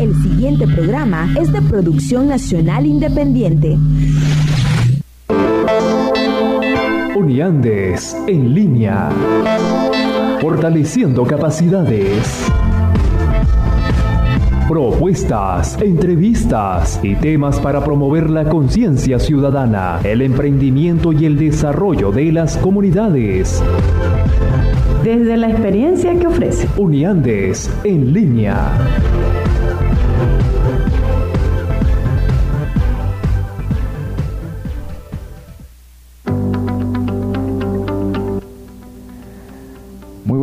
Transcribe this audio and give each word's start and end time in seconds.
El 0.00 0.14
siguiente 0.22 0.66
programa 0.66 1.28
es 1.38 1.52
de 1.52 1.60
producción 1.60 2.28
nacional 2.28 2.86
independiente. 2.86 3.76
Uniandes 7.14 8.16
en 8.26 8.54
línea. 8.54 9.10
Fortaleciendo 10.40 11.24
capacidades. 11.24 12.50
Propuestas, 14.66 15.76
entrevistas 15.82 16.98
y 17.02 17.14
temas 17.16 17.60
para 17.60 17.84
promover 17.84 18.30
la 18.30 18.48
conciencia 18.48 19.18
ciudadana, 19.18 20.00
el 20.02 20.22
emprendimiento 20.22 21.12
y 21.12 21.26
el 21.26 21.36
desarrollo 21.36 22.10
de 22.10 22.32
las 22.32 22.56
comunidades. 22.56 23.62
Desde 25.04 25.36
la 25.36 25.50
experiencia 25.50 26.18
que 26.18 26.26
ofrece. 26.26 26.66
Uniandes 26.78 27.70
en 27.84 28.14
línea. 28.14 29.09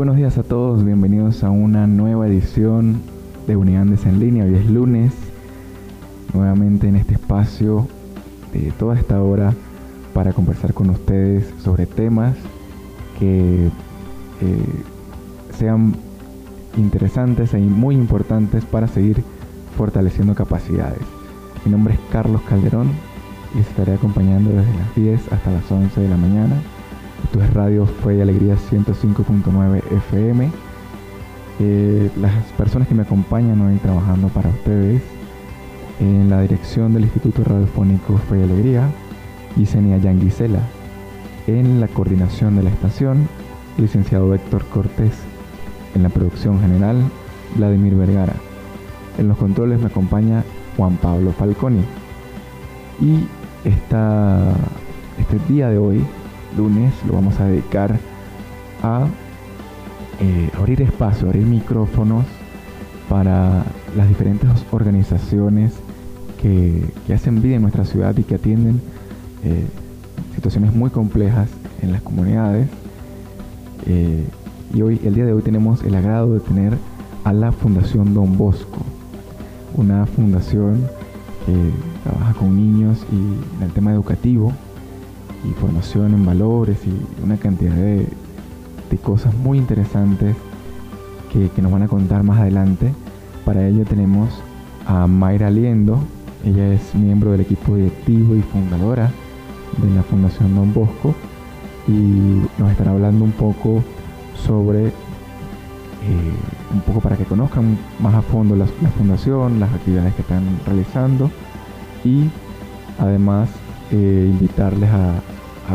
A 0.08 0.44
todos, 0.44 0.86
bienvenidos 0.86 1.44
a 1.44 1.50
una 1.50 1.86
nueva 1.86 2.28
edición 2.28 3.02
de 3.46 3.58
Unidades 3.58 4.06
en 4.06 4.22
línea. 4.22 4.46
Hoy 4.46 4.56
es 4.56 4.66
lunes, 4.66 5.12
nuevamente 6.34 6.88
en 6.88 6.96
este 6.96 7.16
espacio 7.16 7.90
de 8.54 8.72
toda 8.80 8.98
esta 8.98 9.22
hora 9.22 9.54
para 10.14 10.32
conversar 10.32 10.74
con 10.74 10.92
ustedes 10.92 11.54
sobre 11.62 11.88
temas 11.88 12.38
que 13.20 13.66
eh, 13.66 13.70
sean 15.58 15.94
interesantes 16.78 17.54
y 17.54 17.58
muy 17.58 17.96
importantes 17.96 18.64
para 18.64 18.88
seguir 18.88 19.26
fortaleciendo 19.76 20.36
capacidades. 20.36 21.02
Mi 21.66 21.72
nombre 21.72 21.96
es 21.96 22.00
Carlos 22.14 22.42
Calderón 22.44 22.92
y 23.56 23.60
estaré 23.60 23.96
acompañando 23.96 24.52
desde 24.52 24.74
las 24.74 24.96
10 24.96 25.34
hasta 25.34 25.52
las 25.52 25.70
11 25.70 26.00
de 26.00 26.08
la 26.08 26.18
mañana 26.18 26.56
esto 27.24 27.42
es 27.42 27.54
Radio 27.54 27.86
Fe 27.86 28.18
y 28.18 28.22
Alegría 28.22 28.56
105.9 28.56 29.82
FM. 30.10 30.50
Eh, 31.60 32.12
las 32.18 32.34
personas 32.54 32.88
que 32.88 32.96
me 32.96 33.04
acompañan 33.04 33.60
hoy 33.62 33.78
trabajando 33.78 34.28
para 34.28 34.50
ustedes 34.50 35.02
en 36.00 36.30
la 36.30 36.42
dirección 36.42 36.94
del 36.94 37.04
Instituto 37.04 37.44
Radiofónico 37.44 38.18
Fe 38.18 38.40
y 38.40 38.44
Alegría, 38.44 38.90
Yesenia 39.56 39.98
Yanguisela. 39.98 40.62
En 41.48 41.80
la 41.80 41.88
coordinación 41.88 42.56
de 42.56 42.64
la 42.64 42.70
estación, 42.70 43.28
licenciado 43.78 44.34
Héctor 44.34 44.66
Cortés. 44.66 45.14
En 45.96 46.04
la 46.04 46.10
producción 46.10 46.62
general, 46.62 47.02
Vladimir 47.56 47.96
Vergara. 47.96 48.34
En 49.18 49.28
los 49.28 49.38
controles 49.38 49.80
me 49.80 49.88
acompaña 49.88 50.44
Juan 50.76 50.98
Pablo 50.98 51.32
Falconi. 51.32 51.84
Y 53.02 53.26
esta, 53.68 54.54
este 55.18 55.40
día 55.52 55.70
de 55.70 55.78
hoy 55.78 56.06
lunes 56.56 56.94
lo 57.06 57.14
vamos 57.14 57.40
a 57.40 57.46
dedicar 57.46 57.98
a 58.84 59.08
eh, 60.20 60.50
abrir 60.58 60.82
espacio, 60.82 61.28
abrir 61.28 61.46
micrófonos 61.46 62.26
para 63.10 63.64
las 63.96 64.08
diferentes 64.08 64.50
organizaciones 64.72 65.74
que, 66.42 66.84
hacen 67.14 67.42
vida 67.42 67.56
en 67.56 67.62
nuestra 67.62 67.86
ciudad 67.86 68.16
y 68.18 68.24
que 68.24 68.36
atienden 68.36 68.82
eh, 69.44 69.66
situaciones 70.36 70.74
muy 70.74 70.90
complejas 70.90 71.50
en 71.82 71.92
las 71.92 72.02
comunidades. 72.02 72.68
Eh, 73.86 74.26
y 74.74 74.82
hoy, 74.82 75.00
el 75.04 75.16
día 75.16 75.26
de 75.26 75.34
hoy, 75.34 75.42
tenemos 75.42 75.84
el 75.84 75.96
agrado 75.96 76.34
de 76.34 76.40
tener 76.40 76.78
a 77.24 77.34
la 77.34 77.52
Fundación 77.52 78.14
Don 78.14 78.38
Bosco, 78.38 78.80
una 79.76 80.06
fundación 80.06 80.88
que 81.46 81.72
trabaja 82.04 82.34
con 82.34 82.56
niños 82.56 83.06
y 83.12 83.58
en 83.58 83.64
el 83.64 83.72
tema 83.72 83.94
educativo 83.94 84.54
y 85.44 85.54
formación 85.54 86.14
en 86.14 86.26
valores 86.26 86.78
y 86.86 87.24
una 87.24 87.38
cantidad 87.38 87.76
de, 87.76 88.08
cosas 89.04 89.34
muy 89.36 89.58
interesantes 89.58 90.36
que, 91.32 91.62
nos 91.62 91.72
van 91.72 91.84
a 91.84 91.88
contar 91.88 92.24
más 92.24 92.40
adelante. 92.40 92.94
Para 93.46 93.68
ello 93.68 93.86
tenemos 93.86 94.30
a 94.86 95.08
Mayra 95.08 95.52
Liendo, 95.52 96.00
ella 96.44 96.74
es 96.74 96.96
miembro 96.96 97.32
del 97.32 97.42
equipo 97.42 97.76
directivo 97.76 98.36
y 98.36 98.42
fundadora 98.42 99.12
de 99.78 99.96
la 99.96 100.04
Fundación 100.04 100.56
Don 100.56 100.74
Bosco 100.74 101.14
y 101.88 101.92
nos 102.58 102.72
estará 102.72 102.92
hablando 102.92 103.24
un 103.24 103.32
poco 103.32 103.84
sobre, 104.36 104.88
eh, 104.88 104.92
un 106.74 106.82
poco 106.82 107.00
para 107.00 107.18
que 107.18 107.26
conozcan 107.26 107.78
más 108.00 108.16
a 108.16 108.22
fondo 108.22 108.56
la 108.56 108.66
fundación, 108.98 109.60
las 109.60 109.72
actividades 109.74 110.14
que 110.16 110.22
están 110.22 110.44
realizando 110.66 111.30
y 112.04 112.30
además 113.00 113.50
eh, 113.92 114.30
invitarles 114.30 114.90
a, 114.90 115.22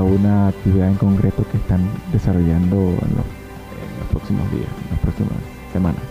una 0.00 0.48
actividad 0.48 0.88
en 0.88 0.94
concreto 0.94 1.44
que 1.50 1.58
están 1.58 1.80
desarrollando 2.12 2.76
en 2.76 3.16
los, 3.16 3.26
próximos 4.10 4.50
días, 4.52 4.68
en 4.84 4.90
las 4.90 5.00
próximas 5.00 5.32
semanas. 5.72 6.02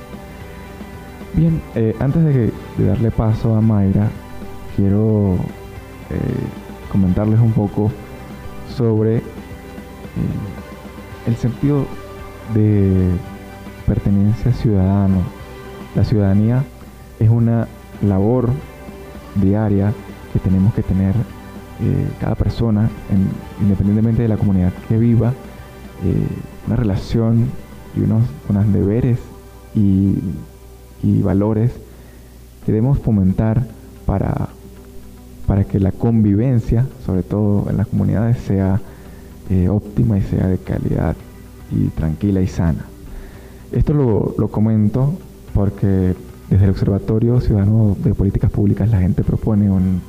Bien, 1.34 1.62
eh, 1.76 1.96
antes 2.00 2.24
de, 2.24 2.54
darle 2.78 3.10
paso 3.10 3.56
a 3.56 3.62
Mayra, 3.62 4.10
quiero 4.76 5.36
eh, 6.10 6.18
comentarles 6.92 7.40
un 7.40 7.54
poco 7.54 7.92
sobre 8.76 9.22
el 11.26 11.36
sentido 11.38 11.86
de 12.54 13.12
pertenencia 13.86 14.52
ciudadano. 14.54 15.22
La 15.96 16.04
ciudadanía 16.04 16.64
es 17.20 17.30
una 17.30 17.68
labor 18.02 18.50
diaria 19.36 19.94
que 20.34 20.40
tenemos 20.40 20.74
que 20.74 20.84
tener 20.84 21.14
eh, 21.84 22.08
cada 22.20 22.36
persona, 22.36 22.90
independientemente 23.60 24.22
de 24.22 24.28
la 24.28 24.38
comunidad 24.38 24.72
que 24.88 25.00
viva, 25.00 25.34
eh, 26.04 26.28
una 26.68 26.76
relación 26.76 27.48
y 27.96 28.02
unos, 28.02 28.24
deberes 28.72 29.18
y, 29.74 30.14
valores 31.24 31.72
que 32.66 32.72
debemos 32.72 33.00
fomentar 33.00 33.66
para, 34.06 34.50
para 35.48 35.64
que 35.64 35.80
la 35.80 35.92
convivencia, 35.92 36.86
sobre 37.06 37.24
todo 37.24 37.68
en 37.70 37.78
las 37.78 37.88
comunidades, 37.88 38.38
sea 38.38 38.80
eh, 39.50 39.68
óptima 39.70 40.20
y 40.20 40.22
sea 40.22 40.48
de 40.48 40.58
calidad 40.58 41.16
y 41.72 41.88
tranquila 41.88 42.42
y 42.42 42.48
sana. 42.48 42.86
Esto 43.72 43.94
lo, 43.94 44.36
lo 44.38 44.50
comento 44.50 45.16
porque 45.56 46.16
desde 46.50 46.66
el 46.66 46.72
Observatorio 46.72 47.40
Ciudadano 47.42 47.96
de 48.04 48.14
Políticas 48.14 48.52
Públicas 48.52 48.90
la 48.90 49.00
gente 49.00 49.24
propone 49.24 49.72
un 49.72 50.02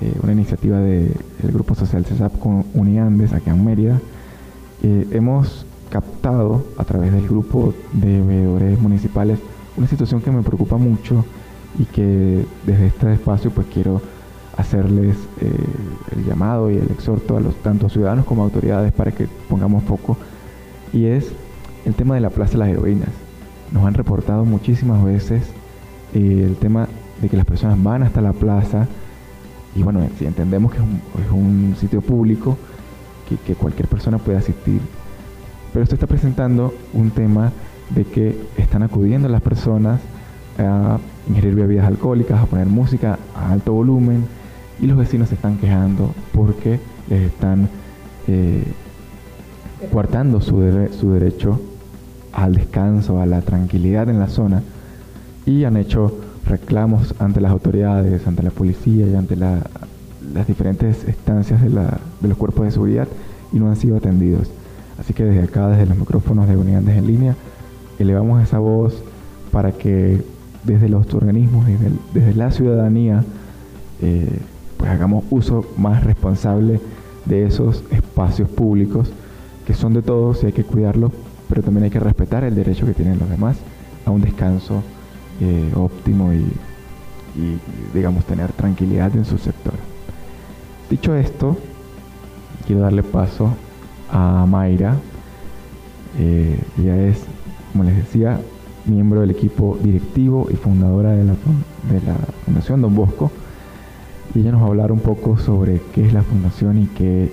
eh, 0.00 0.12
una 0.22 0.32
iniciativa 0.32 0.78
del 0.78 1.12
Grupo 1.42 1.74
Social 1.74 2.04
CESAP 2.04 2.38
con 2.38 2.64
Uniandes 2.74 3.32
aquí 3.32 3.50
en 3.50 3.64
Mérida. 3.64 4.00
Eh, 4.82 5.08
hemos 5.10 5.66
captado 5.90 6.64
a 6.76 6.84
través 6.84 7.12
del 7.12 7.26
grupo 7.26 7.74
de 7.92 8.20
veedores 8.20 8.80
municipales 8.80 9.40
una 9.76 9.88
situación 9.88 10.20
que 10.20 10.30
me 10.30 10.42
preocupa 10.42 10.76
mucho 10.76 11.24
y 11.78 11.84
que 11.84 12.44
desde 12.64 12.86
este 12.86 13.12
espacio 13.12 13.50
pues 13.50 13.66
quiero 13.72 14.00
hacerles 14.56 15.16
eh, 15.40 15.50
el 16.14 16.24
llamado 16.24 16.70
y 16.70 16.76
el 16.76 16.90
exhorto 16.90 17.36
a 17.36 17.40
los 17.40 17.56
tanto 17.56 17.88
ciudadanos 17.88 18.24
como 18.24 18.44
autoridades 18.44 18.92
para 18.92 19.10
que 19.10 19.26
pongamos 19.48 19.82
foco 19.84 20.16
y 20.92 21.06
es 21.06 21.32
el 21.84 21.94
tema 21.94 22.14
de 22.14 22.20
la 22.20 22.30
Plaza 22.30 22.52
de 22.52 22.58
las 22.58 22.68
Heroínas. 22.68 23.10
Nos 23.72 23.84
han 23.84 23.94
reportado 23.94 24.44
muchísimas 24.44 25.02
veces 25.04 25.42
el 26.14 26.56
tema 26.56 26.88
de 27.20 27.28
que 27.28 27.36
las 27.36 27.46
personas 27.46 27.82
van 27.82 28.02
hasta 28.02 28.20
la 28.20 28.32
plaza 28.32 28.86
y 29.78 29.82
bueno, 29.84 30.00
si 30.18 30.26
entendemos 30.26 30.72
que 30.72 30.78
es 30.78 31.30
un, 31.30 31.76
sitio 31.78 32.00
público, 32.00 32.58
que, 33.46 33.54
cualquier 33.54 33.86
persona 33.86 34.18
puede 34.18 34.38
asistir, 34.38 34.80
pero 35.72 35.84
esto 35.84 35.94
está 35.94 36.08
presentando 36.08 36.74
un 36.94 37.10
tema 37.10 37.52
de 37.90 38.04
que 38.04 38.36
están 38.56 38.82
acudiendo 38.82 39.28
las 39.28 39.40
personas 39.40 40.00
a 40.58 40.98
ingerir 41.28 41.54
bebidas 41.54 41.86
alcohólicas, 41.86 42.42
a 42.42 42.46
poner 42.46 42.66
música 42.66 43.20
a 43.36 43.52
alto 43.52 43.72
volumen 43.72 44.24
y 44.80 44.86
los 44.86 44.96
vecinos 44.96 45.28
se 45.28 45.36
están 45.36 45.58
quejando 45.58 46.12
porque 46.32 46.80
les 47.08 47.22
están 47.22 47.68
eh, 48.26 48.64
coartando 49.92 50.40
su, 50.40 50.88
su 50.98 51.12
derecho 51.12 51.60
al 52.32 52.56
descanso, 52.56 53.20
a 53.20 53.26
la 53.26 53.42
tranquilidad 53.42 54.08
en 54.08 54.18
la 54.18 54.28
zona 54.28 54.62
y 55.46 55.62
han 55.62 55.76
hecho 55.76 56.27
reclamos 56.48 57.14
ante 57.18 57.40
las 57.40 57.52
autoridades, 57.52 58.26
ante 58.26 58.42
la 58.42 58.50
policía 58.50 59.06
y 59.06 59.14
ante 59.14 59.36
las 59.36 59.62
diferentes 60.46 61.04
estancias 61.04 61.60
de, 61.62 61.68
los 61.68 62.38
cuerpos 62.38 62.64
de 62.64 62.70
seguridad 62.70 63.08
y 63.52 63.58
no 63.58 63.68
han 63.68 63.76
sido 63.76 63.96
atendidos. 63.96 64.50
Así 64.98 65.14
que 65.14 65.24
desde 65.24 65.44
acá, 65.44 65.68
desde 65.68 65.86
los 65.86 65.96
micrófonos 65.96 66.48
de 66.48 66.56
unidades 66.56 66.96
en 66.96 67.06
línea, 67.06 67.36
elevamos 67.98 68.42
esa 68.42 68.58
voz 68.58 69.02
para 69.52 69.72
que 69.72 70.22
desde 70.64 70.88
los 70.88 71.12
organismos, 71.14 71.66
desde, 71.66 71.90
desde 72.12 72.34
la 72.34 72.50
ciudadanía, 72.50 73.24
eh, 74.02 74.40
pues 74.76 74.90
hagamos 74.90 75.24
uso 75.30 75.64
más 75.76 76.04
responsable 76.04 76.80
de 77.24 77.46
esos 77.46 77.84
espacios 77.90 78.48
públicos 78.48 79.10
que 79.66 79.74
son 79.74 79.92
de 79.92 80.02
todos 80.02 80.42
y 80.42 80.46
hay 80.46 80.52
que 80.52 80.64
cuidarlos, 80.64 81.12
pero 81.48 81.62
también 81.62 81.84
hay 81.84 81.90
que 81.90 82.00
respetar 82.00 82.42
el 82.44 82.54
derecho 82.54 82.86
que 82.86 82.94
tienen 82.94 83.18
los 83.18 83.28
demás 83.28 83.56
a 84.06 84.10
un 84.10 84.22
descanso 84.22 84.82
eh, 85.40 85.72
óptimo 85.76 86.32
y, 86.32 86.44
digamos, 87.94 88.24
tener 88.24 88.52
tranquilidad 88.52 89.14
en 89.14 89.24
su 89.24 89.38
sector. 89.38 89.74
Dicho 90.90 91.14
esto, 91.14 91.56
quiero 92.66 92.82
darle 92.82 93.02
paso 93.02 93.54
a 94.10 94.46
Mayra. 94.46 94.96
Eh, 96.18 96.58
ella 96.78 96.96
es, 97.06 97.18
como 97.72 97.84
les 97.84 97.96
decía, 97.96 98.40
miembro 98.86 99.20
del 99.20 99.30
equipo 99.30 99.78
directivo 99.82 100.48
y 100.50 100.56
fundadora 100.56 101.10
de 101.10 101.24
la, 101.24 101.32
de 101.32 102.06
la 102.06 102.16
Fundación 102.44 102.82
Don 102.82 102.94
Bosco. 102.94 103.30
Y 104.34 104.40
ella 104.40 104.52
nos 104.52 104.62
va 104.62 104.66
a 104.66 104.68
hablar 104.68 104.90
un 104.90 105.00
poco 105.00 105.38
sobre 105.38 105.80
qué 105.94 106.06
es 106.06 106.12
la 106.12 106.22
fundación 106.22 106.78
y 106.78 106.86
qué 106.86 107.30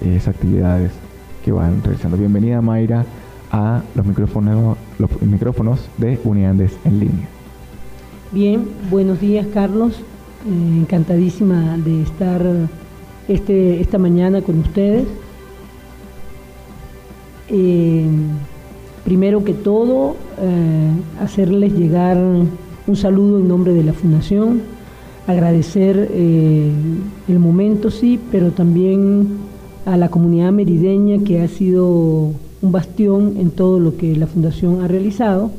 es 0.00 0.26
actividades 0.26 0.92
que 1.44 1.52
van 1.52 1.82
realizando. 1.82 2.16
Bienvenida 2.16 2.60
Mayra 2.60 3.04
a 3.50 3.82
los 3.94 4.06
micrófonos, 4.06 4.76
los 4.98 5.22
micrófonos 5.22 5.88
de 5.98 6.18
Unidades 6.24 6.72
en 6.84 7.00
línea. 7.00 7.28
Bien, 8.32 8.64
buenos 8.90 9.20
días 9.20 9.46
Carlos, 9.52 9.94
eh, 10.46 10.78
encantadísima 10.78 11.76
de 11.78 12.02
estar 12.02 12.42
este, 13.26 13.80
esta 13.80 13.98
mañana 13.98 14.40
con 14.42 14.60
ustedes. 14.60 15.06
Eh, 17.48 18.06
primero 19.04 19.42
que 19.42 19.52
todo, 19.52 20.14
eh, 20.40 20.90
hacerles 21.20 21.72
llegar 21.72 22.16
un 22.18 22.96
saludo 22.96 23.40
en 23.40 23.48
nombre 23.48 23.72
de 23.72 23.82
la 23.82 23.92
Fundación, 23.92 24.62
agradecer 25.26 26.10
el 26.12 27.38
momento, 27.38 27.90
sí, 27.90 28.18
pero 28.30 28.50
también 28.52 29.38
a 29.86 29.96
la 29.96 30.08
comunidad 30.08 30.52
merideña 30.52 31.22
que 31.24 31.42
ha 31.42 31.48
sido 31.48 32.32
un 32.62 32.72
bastión 32.72 33.36
en 33.38 33.50
todo 33.50 33.80
lo 33.80 33.96
que 33.96 34.16
la 34.16 34.26
Fundación 34.26 34.82
ha 34.82 34.88
realizado. 34.88 35.50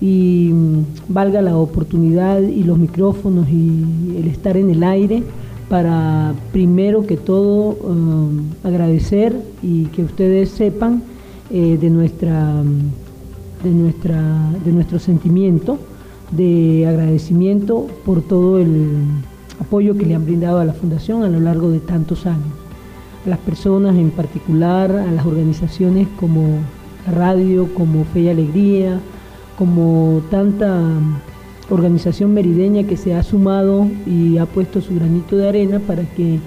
Y 0.00 0.50
mm, 0.52 0.84
valga 1.08 1.42
la 1.42 1.56
oportunidad 1.56 2.40
y 2.40 2.64
los 2.64 2.78
micrófonos 2.78 3.48
y 3.50 4.16
el 4.16 4.28
estar 4.28 4.56
en 4.56 4.70
el 4.70 4.82
aire 4.82 5.22
para 5.68 6.34
primero 6.52 7.06
que 7.06 7.16
todo 7.16 7.76
mm, 7.94 8.66
agradecer 8.66 9.36
y 9.62 9.84
que 9.86 10.02
ustedes 10.02 10.50
sepan 10.50 11.02
eh, 11.50 11.78
de 11.80 11.90
nuestra 11.90 12.62
mm, 12.62 13.64
de 13.64 13.70
nuestra 13.70 14.52
de 14.64 14.72
nuestro 14.72 14.98
sentimiento 14.98 15.78
de 16.30 16.86
agradecimiento 16.88 17.86
por 18.06 18.22
todo 18.22 18.58
el 18.58 19.02
apoyo 19.60 19.96
que 19.96 20.06
le 20.06 20.14
han 20.14 20.24
brindado 20.24 20.60
a 20.60 20.64
la 20.64 20.72
fundación 20.72 21.22
a 21.24 21.28
lo 21.28 21.40
largo 21.40 21.70
de 21.70 21.80
tantos 21.80 22.24
años 22.24 22.59
a 23.24 23.28
las 23.28 23.38
personas 23.38 23.96
en 23.96 24.10
particular, 24.10 24.90
a 24.90 25.10
las 25.10 25.26
organizaciones 25.26 26.08
como 26.18 26.58
radio, 27.06 27.72
como 27.74 28.04
Fe 28.04 28.20
y 28.20 28.28
Alegría, 28.28 29.00
como 29.58 30.22
tanta 30.30 30.80
organización 31.70 32.34
merideña 32.34 32.84
que 32.84 32.96
se 32.96 33.14
ha 33.14 33.22
sumado 33.22 33.86
y 34.06 34.38
ha 34.38 34.46
puesto 34.46 34.80
su 34.80 34.94
granito 34.94 35.36
de 35.36 35.48
arena 35.48 35.78
para 35.78 36.02
que 36.02 36.38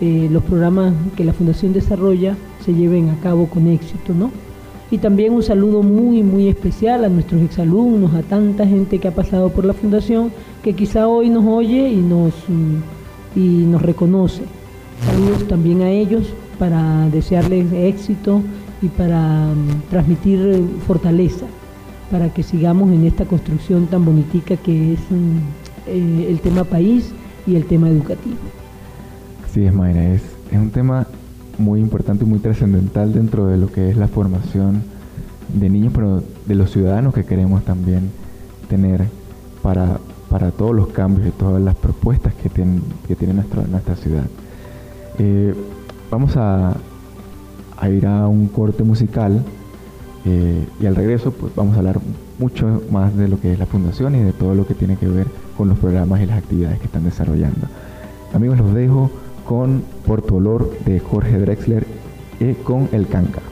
eh, 0.00 0.28
los 0.30 0.42
programas 0.42 0.94
que 1.16 1.24
la 1.24 1.32
Fundación 1.32 1.72
desarrolla 1.72 2.36
se 2.64 2.74
lleven 2.74 3.10
a 3.10 3.20
cabo 3.20 3.46
con 3.46 3.66
éxito, 3.66 4.14
¿no? 4.14 4.30
Y 4.90 4.98
también 4.98 5.32
un 5.32 5.42
saludo 5.42 5.82
muy, 5.82 6.22
muy 6.22 6.48
especial 6.48 7.04
a 7.04 7.08
nuestros 7.08 7.40
exalumnos, 7.42 8.14
a 8.14 8.22
tanta 8.22 8.66
gente 8.66 8.98
que 8.98 9.08
ha 9.08 9.14
pasado 9.14 9.48
por 9.48 9.64
la 9.64 9.72
Fundación, 9.72 10.32
que 10.62 10.74
quizá 10.74 11.08
hoy 11.08 11.30
nos 11.30 11.46
oye 11.46 11.88
y 11.88 11.96
nos, 11.96 12.34
y 13.34 13.64
nos 13.64 13.80
reconoce. 13.80 14.42
Saludos 15.04 15.48
también 15.48 15.82
a 15.82 15.90
ellos 15.90 16.32
para 16.58 17.08
desearles 17.08 17.72
éxito 17.72 18.40
y 18.80 18.88
para 18.88 19.46
mm, 19.46 19.90
transmitir 19.90 20.40
eh, 20.40 20.62
fortaleza, 20.86 21.46
para 22.10 22.32
que 22.32 22.42
sigamos 22.42 22.92
en 22.92 23.04
esta 23.06 23.24
construcción 23.24 23.86
tan 23.86 24.04
bonitica 24.04 24.56
que 24.56 24.94
es 24.94 25.00
mm, 25.10 25.38
eh, 25.88 26.26
el 26.30 26.40
tema 26.40 26.64
país 26.64 27.12
y 27.46 27.56
el 27.56 27.64
tema 27.64 27.88
educativo. 27.88 28.36
Así 29.44 29.64
es, 29.64 29.74
Mayra, 29.74 30.14
es, 30.14 30.22
un 30.52 30.70
tema 30.70 31.06
muy 31.58 31.80
importante 31.80 32.24
y 32.24 32.28
muy 32.28 32.38
trascendental 32.38 33.12
dentro 33.12 33.46
de 33.46 33.56
lo 33.56 33.72
que 33.72 33.90
es 33.90 33.96
la 33.96 34.06
formación 34.06 34.82
de 35.52 35.68
niños, 35.68 35.92
pero 35.94 36.22
de 36.46 36.54
los 36.54 36.70
ciudadanos 36.70 37.12
que 37.12 37.24
queremos 37.24 37.64
también 37.64 38.10
tener 38.68 39.06
para, 39.62 39.98
para 40.30 40.50
todos 40.50 40.74
los 40.74 40.88
cambios 40.88 41.26
y 41.26 41.30
todas 41.30 41.60
las 41.62 41.74
propuestas 41.74 42.34
que, 42.34 42.50
que 43.08 43.16
tiene 43.16 43.34
nuestra, 43.34 43.62
nuestra 43.64 43.96
ciudad. 43.96 44.24
Eh, 45.18 45.54
vamos 46.10 46.36
a, 46.36 46.74
ir 47.90 48.06
a 48.06 48.28
un 48.28 48.46
corte 48.48 48.84
musical 48.84 49.42
eh, 50.24 50.64
y 50.80 50.86
al 50.86 50.94
regreso 50.94 51.32
pues 51.32 51.52
vamos 51.56 51.74
a 51.74 51.78
hablar 51.78 51.98
mucho 52.38 52.82
más 52.90 53.16
de 53.16 53.28
lo 53.28 53.40
que 53.40 53.52
es 53.52 53.58
la 53.58 53.66
fundación 53.66 54.14
y 54.14 54.20
de 54.20 54.32
todo 54.32 54.54
lo 54.54 54.66
que 54.66 54.74
tiene 54.74 54.96
que 54.96 55.08
ver 55.08 55.26
con 55.56 55.68
los 55.68 55.78
programas 55.78 56.20
y 56.20 56.26
las 56.26 56.38
actividades 56.38 56.78
que 56.78 56.86
están 56.86 57.04
desarrollando. 57.04 57.66
Amigos, 58.32 58.58
los 58.58 58.72
dejo 58.74 59.10
con 59.46 59.82
Por 60.06 60.22
tu 60.22 60.36
olor 60.36 60.70
de 60.84 61.00
Jorge 61.00 61.38
Drexler 61.38 61.86
y 62.40 62.54
con 62.54 62.88
El 62.92 63.08
Canca. 63.08 63.51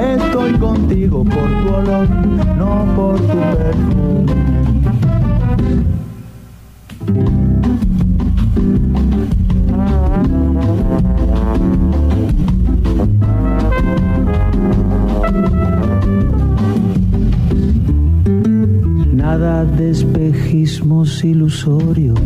Estoy 0.00 0.52
contigo 0.54 1.22
por 1.24 1.48
tu 1.60 1.74
olor, 1.74 2.08
no 2.56 2.86
por 2.96 3.20
tu 3.20 3.38
perfume. 3.58 4.34
Nada 19.12 19.66
de 19.66 19.90
espejismos 19.90 21.22
ilusorios 21.22 22.18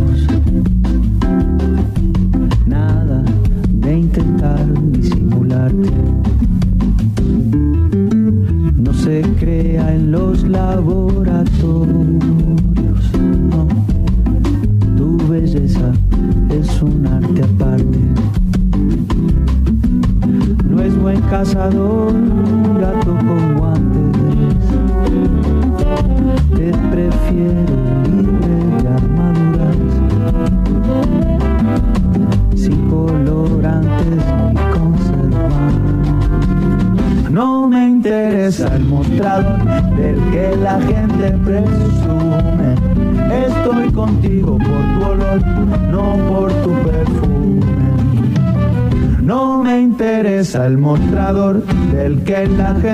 en 9.94 10.10
los 10.10 10.42
laboratorios. 10.42 11.88
Tu 14.96 15.16
belleza 15.28 15.92
es 16.50 16.82
un 16.82 17.06
arte 17.06 17.42
aparte. 17.42 17.98
No 20.68 20.82
es 20.82 20.98
buen 20.98 21.20
cazador. 21.22 22.03
Mostrador 50.78 51.62
del 51.93 52.23
que 52.25 52.47
la 52.47 52.75
gente 52.76 52.93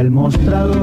el 0.00 0.10
mostrador 0.10 0.79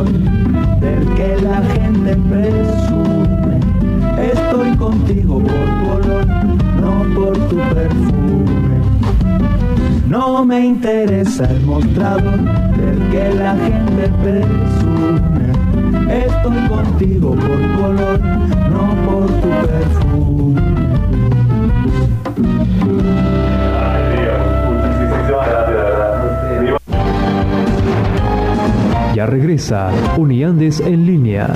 Uniandes 30.18 30.80
en 30.82 31.08
línea. 31.08 31.52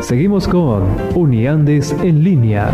Seguimos 0.00 0.46
con 0.46 0.84
Uniandes 1.16 1.90
en 2.04 2.22
línea. 2.22 2.70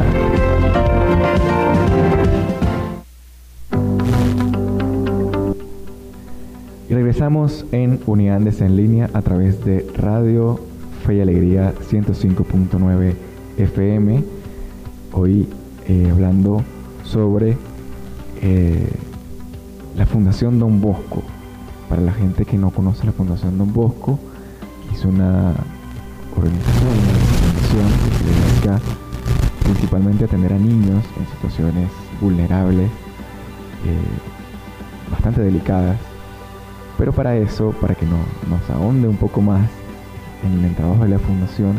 Y 6.91 6.93
regresamos 6.95 7.65
en 7.73 8.01
Unidades 8.05 8.61
en 8.61 8.77
línea 8.77 9.09
a 9.15 9.23
través 9.23 9.65
de 9.65 9.87
Radio 9.97 10.61
Fe 11.07 11.15
y 11.17 11.21
Alegría 11.23 11.73
105.9 11.91 13.15
FM. 13.57 14.23
Hoy 15.13 15.49
eh, 15.89 16.09
hablando 16.13 16.63
sobre 17.05 17.57
eh, 18.43 18.87
la 19.97 20.07
Fundación 20.07 20.59
Don 20.59 20.81
Bosco. 20.81 21.23
Para 21.89 22.03
la 22.03 22.13
gente 22.13 22.45
que 22.45 22.57
no 22.57 22.71
conoce 22.71 23.05
la 23.05 23.13
Fundación 23.13 23.59
Don 23.59 23.73
Bosco, 23.73 24.19
es 24.93 25.05
una 25.05 25.55
organización, 26.37 26.89
una 26.89 27.25
fundación 27.43 27.87
que 28.03 28.17
se 28.17 28.25
dedica 28.25 28.81
principalmente 29.63 30.25
a 30.25 30.27
atender 30.27 30.53
a 30.53 30.59
niños 30.59 31.05
en 31.19 31.27
situaciones 31.35 31.91
vulnerables, 32.21 32.91
eh, 33.87 35.11
bastante 35.11 35.43
delicadas. 35.43 35.97
Pero 36.99 37.13
para 37.13 37.37
eso, 37.37 37.73
para 37.81 37.95
que 37.95 38.07
no, 38.07 38.17
nos 38.49 38.69
ahonde 38.71 39.09
un 39.09 39.17
poco 39.17 39.41
más 39.41 39.69
en 40.45 40.65
el 40.65 40.75
trabajo 40.75 41.05
de 41.05 41.11
la 41.11 41.19
fundación, 41.19 41.75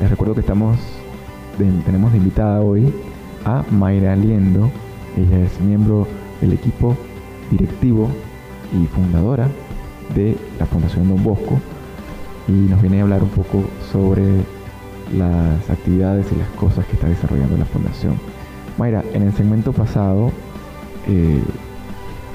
les 0.00 0.10
recuerdo 0.10 0.34
que 0.34 0.40
estamos 0.40 0.78
tenemos 1.84 2.12
de 2.12 2.18
invitada 2.18 2.60
hoy 2.60 2.92
a 3.44 3.62
Mayra 3.70 4.14
Aliendo. 4.14 4.70
Ella 5.16 5.40
es 5.40 5.60
miembro 5.60 6.06
del 6.40 6.54
equipo 6.54 6.96
directivo 7.50 8.08
y 8.72 8.86
fundadora 8.86 9.48
de 10.14 10.36
la 10.58 10.66
Fundación 10.66 11.08
Don 11.08 11.22
Bosco 11.22 11.58
y 12.48 12.52
nos 12.52 12.80
viene 12.80 13.00
a 13.00 13.02
hablar 13.02 13.22
un 13.22 13.28
poco 13.28 13.64
sobre 13.92 14.24
las 15.16 15.68
actividades 15.68 16.26
y 16.32 16.36
las 16.36 16.48
cosas 16.50 16.84
que 16.86 16.94
está 16.94 17.08
desarrollando 17.08 17.56
la 17.56 17.64
fundación. 17.64 18.14
Mayra, 18.78 19.04
en 19.12 19.22
el 19.22 19.32
segmento 19.32 19.72
pasado 19.72 20.30
eh, 21.06 21.42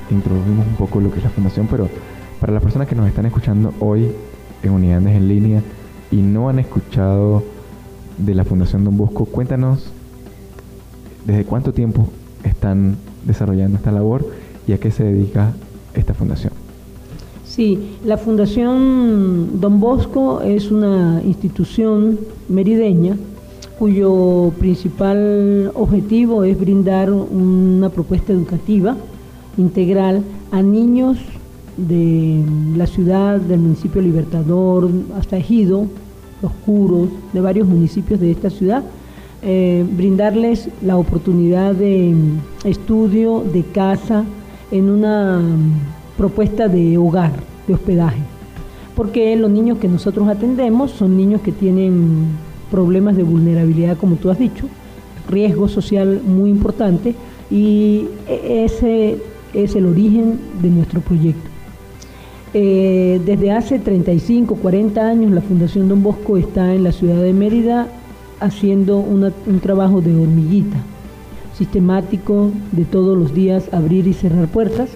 introdujimos 0.09 0.67
un 0.67 0.75
poco 0.75 0.99
lo 0.99 1.11
que 1.11 1.17
es 1.17 1.23
la 1.23 1.29
fundación, 1.29 1.67
pero 1.69 1.89
para 2.39 2.53
las 2.53 2.61
personas 2.61 2.87
que 2.87 2.95
nos 2.95 3.07
están 3.07 3.25
escuchando 3.25 3.73
hoy 3.79 4.11
en 4.61 4.71
Unidades 4.71 5.15
en 5.15 5.27
línea 5.27 5.61
y 6.11 6.17
no 6.17 6.49
han 6.49 6.59
escuchado 6.59 7.43
de 8.17 8.35
la 8.35 8.43
Fundación 8.43 8.83
Don 8.83 8.97
Bosco, 8.97 9.25
cuéntanos 9.25 9.91
desde 11.25 11.43
cuánto 11.43 11.73
tiempo 11.73 12.07
están 12.43 12.97
desarrollando 13.25 13.77
esta 13.77 13.91
labor 13.91 14.25
y 14.67 14.73
a 14.73 14.79
qué 14.79 14.91
se 14.91 15.03
dedica 15.03 15.53
esta 15.93 16.13
fundación. 16.13 16.53
Sí, 17.45 17.95
la 18.03 18.17
Fundación 18.17 19.61
Don 19.61 19.79
Bosco 19.79 20.41
es 20.41 20.71
una 20.71 21.21
institución 21.23 22.19
merideña 22.49 23.15
cuyo 23.79 24.51
principal 24.59 25.71
objetivo 25.73 26.43
es 26.43 26.59
brindar 26.59 27.11
una 27.11 27.89
propuesta 27.89 28.33
educativa 28.33 28.95
integral 29.57 30.23
a 30.51 30.61
niños 30.61 31.17
de 31.77 32.41
la 32.75 32.87
ciudad, 32.87 33.39
del 33.39 33.59
municipio 33.59 34.01
Libertador, 34.01 34.89
hasta 35.17 35.37
Ejido, 35.37 35.87
Los 36.41 36.51
Curos, 36.65 37.09
de 37.33 37.41
varios 37.41 37.67
municipios 37.67 38.19
de 38.19 38.31
esta 38.31 38.49
ciudad, 38.49 38.83
eh, 39.41 39.85
brindarles 39.95 40.69
la 40.81 40.97
oportunidad 40.97 41.73
de 41.73 42.15
estudio, 42.63 43.43
de 43.53 43.63
casa, 43.63 44.23
en 44.71 44.89
una 44.89 45.39
mm, 45.39 46.17
propuesta 46.17 46.67
de 46.67 46.97
hogar, 46.97 47.33
de 47.67 47.73
hospedaje. 47.73 48.21
Porque 48.95 49.35
los 49.35 49.51
niños 49.51 49.77
que 49.79 49.87
nosotros 49.87 50.27
atendemos 50.27 50.91
son 50.91 51.17
niños 51.17 51.41
que 51.41 51.51
tienen 51.51 52.27
problemas 52.71 53.15
de 53.17 53.23
vulnerabilidad, 53.23 53.97
como 53.97 54.15
tú 54.15 54.29
has 54.29 54.39
dicho, 54.39 54.65
riesgo 55.29 55.67
social 55.67 56.21
muy 56.25 56.49
importante 56.49 57.15
y 57.51 58.07
e- 58.27 58.63
ese 58.65 59.17
es 59.53 59.75
el 59.75 59.85
origen 59.85 60.39
de 60.61 60.69
nuestro 60.69 61.01
proyecto. 61.01 61.49
Eh, 62.53 63.19
desde 63.25 63.51
hace 63.51 63.79
35, 63.79 64.55
40 64.55 65.05
años 65.05 65.31
la 65.31 65.41
Fundación 65.41 65.89
Don 65.89 66.01
Bosco 66.01 66.37
está 66.37 66.73
en 66.73 66.83
la 66.83 66.91
ciudad 66.93 67.21
de 67.21 67.33
Mérida 67.33 67.87
haciendo 68.39 68.99
una- 68.99 69.33
un 69.45 69.59
trabajo 69.59 69.99
de 69.99 70.15
hormiguita, 70.15 70.77
sistemático, 71.57 72.51
de 72.71 72.85
todos 72.85 73.17
los 73.17 73.33
días 73.33 73.73
abrir 73.73 74.07
y 74.07 74.13
cerrar 74.13 74.47
puertas. 74.47 74.89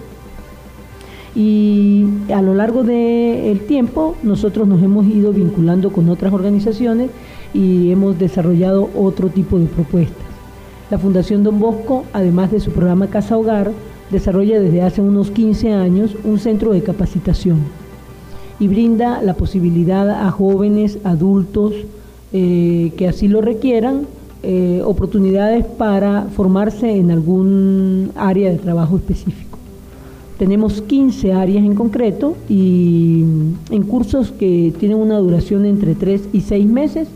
Y 1.34 2.06
a 2.34 2.42
lo 2.42 2.54
largo 2.54 2.82
del 2.82 3.60
tiempo 3.60 4.16
nosotros 4.22 4.66
nos 4.66 4.82
hemos 4.82 5.06
ido 5.06 5.32
vinculando 5.32 5.90
con 5.92 6.08
otras 6.08 6.32
organizaciones 6.32 7.10
y 7.54 7.90
hemos 7.90 8.18
desarrollado 8.18 8.90
otro 8.96 9.28
tipo 9.28 9.58
de 9.58 9.66
propuestas. 9.66 10.26
La 10.90 10.98
Fundación 10.98 11.44
Don 11.44 11.60
Bosco, 11.60 12.04
además 12.12 12.50
de 12.50 12.58
su 12.58 12.72
programa 12.72 13.06
Casa 13.06 13.38
Hogar, 13.38 13.70
desarrolla 14.10 14.60
desde 14.60 14.82
hace 14.82 15.00
unos 15.00 15.30
15 15.30 15.72
años 15.72 16.16
un 16.24 16.40
centro 16.40 16.72
de 16.72 16.82
capacitación 16.82 17.58
y 18.58 18.68
brinda 18.68 19.22
la 19.22 19.34
posibilidad 19.34 20.10
a 20.10 20.30
jóvenes, 20.30 20.98
adultos 21.04 21.72
eh, 22.32 22.92
que 22.96 23.08
así 23.08 23.28
lo 23.28 23.40
requieran, 23.40 24.06
eh, 24.42 24.82
oportunidades 24.84 25.64
para 25.66 26.22
formarse 26.34 26.96
en 26.96 27.10
algún 27.10 28.10
área 28.16 28.50
de 28.50 28.58
trabajo 28.58 28.96
específico. 28.96 29.58
Tenemos 30.38 30.80
15 30.80 31.34
áreas 31.34 31.64
en 31.64 31.74
concreto 31.74 32.34
y 32.48 33.22
en 33.70 33.82
cursos 33.82 34.32
que 34.32 34.72
tienen 34.80 34.96
una 34.96 35.18
duración 35.18 35.66
entre 35.66 35.94
3 35.94 36.30
y 36.32 36.40
6 36.40 36.66
meses, 36.66 37.08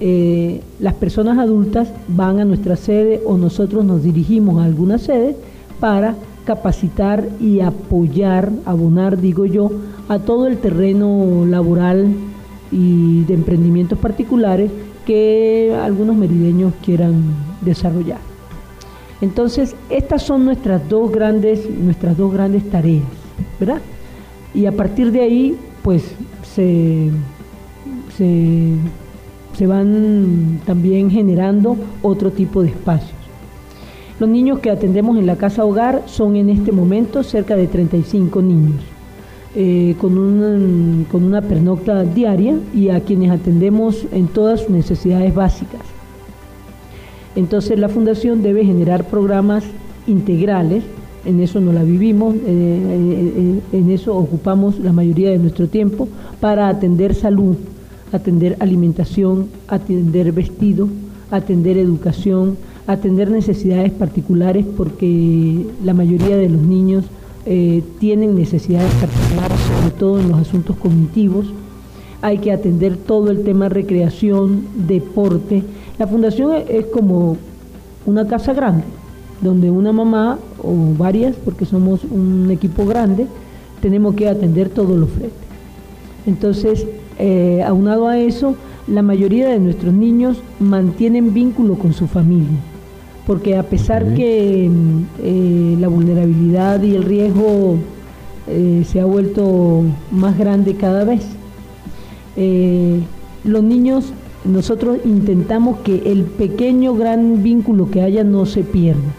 eh, 0.00 0.60
las 0.78 0.94
personas 0.94 1.38
adultas 1.38 1.88
van 2.06 2.38
a 2.38 2.44
nuestra 2.44 2.76
sede 2.76 3.20
o 3.26 3.36
nosotros 3.36 3.84
nos 3.84 4.04
dirigimos 4.04 4.60
a 4.60 4.64
alguna 4.64 4.98
sede 4.98 5.34
para 5.80 6.14
capacitar 6.44 7.28
y 7.40 7.60
apoyar, 7.60 8.52
abonar, 8.64 9.20
digo 9.20 9.44
yo, 9.44 9.72
a 10.08 10.20
todo 10.20 10.46
el 10.46 10.58
terreno 10.58 11.44
laboral 11.46 12.14
y 12.70 13.24
de 13.24 13.34
emprendimientos 13.34 13.98
particulares 13.98 14.70
que 15.08 15.74
algunos 15.82 16.14
merideños 16.14 16.74
quieran 16.84 17.34
desarrollar. 17.62 18.18
Entonces, 19.22 19.74
estas 19.88 20.22
son 20.22 20.44
nuestras 20.44 20.86
dos 20.86 21.10
grandes, 21.10 21.66
nuestras 21.70 22.14
dos 22.14 22.30
grandes 22.30 22.68
tareas, 22.68 23.06
¿verdad? 23.58 23.80
Y 24.52 24.66
a 24.66 24.72
partir 24.72 25.10
de 25.10 25.22
ahí, 25.22 25.56
pues, 25.82 26.14
se, 26.54 27.08
se, 28.18 28.74
se 29.56 29.66
van 29.66 30.60
también 30.66 31.10
generando 31.10 31.78
otro 32.02 32.30
tipo 32.30 32.62
de 32.62 32.68
espacios. 32.68 33.16
Los 34.20 34.28
niños 34.28 34.58
que 34.58 34.70
atendemos 34.70 35.16
en 35.16 35.24
la 35.24 35.36
casa 35.36 35.64
hogar 35.64 36.02
son 36.04 36.36
en 36.36 36.50
este 36.50 36.70
momento 36.70 37.22
cerca 37.22 37.56
de 37.56 37.66
35 37.66 38.42
niños. 38.42 38.97
Eh, 39.54 39.94
con, 39.98 40.18
una, 40.18 41.40
pernocta 41.40 42.04
diaria 42.04 42.56
y 42.74 42.90
a 42.90 43.00
quienes 43.00 43.30
atendemos 43.30 44.04
en 44.12 44.28
todas 44.28 44.60
sus 44.60 44.70
necesidades 44.70 45.34
básicas. 45.34 45.80
Entonces 47.34 47.78
la 47.78 47.88
Fundación 47.88 48.42
debe 48.42 48.64
generar 48.64 49.04
programas 49.04 49.64
integrales, 50.06 50.84
en 51.24 51.40
eso 51.40 51.60
no 51.60 51.72
la 51.72 51.82
vivimos, 51.82 52.34
eh, 52.34 52.40
eh, 52.46 53.60
en 53.72 53.90
eso 53.90 54.16
ocupamos 54.16 54.78
la 54.80 54.92
mayoría 54.92 55.30
de 55.30 55.38
nuestro 55.38 55.66
tiempo 55.66 56.08
para 56.40 56.68
atender 56.68 57.14
salud, 57.14 57.56
atender 58.12 58.56
alimentación, 58.60 59.48
atender 59.66 60.32
vestido, 60.32 60.88
atender 61.30 61.78
educación, 61.78 62.58
atender 62.86 63.30
necesidades 63.30 63.92
particulares 63.92 64.66
porque 64.76 65.66
la 65.84 65.94
mayoría 65.94 66.36
de 66.36 66.48
los 66.48 66.60
niños 66.60 67.04
eh, 67.50 67.82
tienen 67.98 68.36
necesidades 68.36 68.92
particulares, 68.96 69.58
sobre 69.60 69.90
todo 69.92 70.20
en 70.20 70.28
los 70.28 70.38
asuntos 70.38 70.76
cognitivos. 70.76 71.46
Hay 72.20 72.38
que 72.38 72.52
atender 72.52 72.98
todo 72.98 73.30
el 73.30 73.42
tema 73.42 73.70
recreación, 73.70 74.66
deporte. 74.86 75.62
La 75.98 76.06
fundación 76.06 76.52
es 76.68 76.84
como 76.86 77.38
una 78.04 78.26
casa 78.26 78.52
grande, 78.52 78.84
donde 79.40 79.70
una 79.70 79.92
mamá 79.92 80.38
o 80.62 80.92
varias, 80.98 81.36
porque 81.36 81.64
somos 81.64 82.04
un 82.04 82.50
equipo 82.50 82.84
grande, 82.84 83.26
tenemos 83.80 84.14
que 84.14 84.28
atender 84.28 84.68
todos 84.68 84.98
los 84.98 85.08
frentes. 85.08 85.38
Entonces, 86.26 86.86
eh, 87.18 87.64
aunado 87.66 88.08
a 88.08 88.18
eso, 88.18 88.56
la 88.86 89.00
mayoría 89.00 89.48
de 89.48 89.58
nuestros 89.58 89.94
niños 89.94 90.36
mantienen 90.60 91.32
vínculo 91.32 91.76
con 91.76 91.94
su 91.94 92.08
familia 92.08 92.58
porque 93.28 93.58
a 93.58 93.62
pesar 93.62 94.14
que 94.14 94.70
mm, 94.70 95.02
eh, 95.22 95.76
la 95.78 95.88
vulnerabilidad 95.88 96.82
y 96.82 96.96
el 96.96 97.04
riesgo 97.04 97.76
eh, 98.46 98.84
se 98.90 99.02
ha 99.02 99.04
vuelto 99.04 99.82
más 100.10 100.38
grande 100.38 100.76
cada 100.76 101.04
vez, 101.04 101.26
eh, 102.38 103.00
los 103.44 103.62
niños, 103.62 104.14
nosotros 104.46 104.96
intentamos 105.04 105.80
que 105.80 106.10
el 106.10 106.22
pequeño 106.22 106.94
gran 106.94 107.42
vínculo 107.42 107.90
que 107.90 108.00
haya 108.00 108.24
no 108.24 108.46
se 108.46 108.64
pierda. 108.64 109.12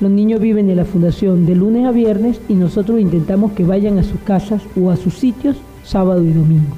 Los 0.00 0.10
niños 0.10 0.40
viven 0.40 0.68
en 0.68 0.76
la 0.76 0.84
fundación 0.84 1.46
de 1.46 1.54
lunes 1.54 1.86
a 1.86 1.92
viernes 1.92 2.40
y 2.48 2.54
nosotros 2.54 3.00
intentamos 3.00 3.52
que 3.52 3.64
vayan 3.64 3.98
a 3.98 4.02
sus 4.02 4.18
casas 4.22 4.62
o 4.76 4.90
a 4.90 4.96
sus 4.96 5.14
sitios 5.14 5.56
sábado 5.84 6.24
y 6.24 6.32
domingo. 6.32 6.74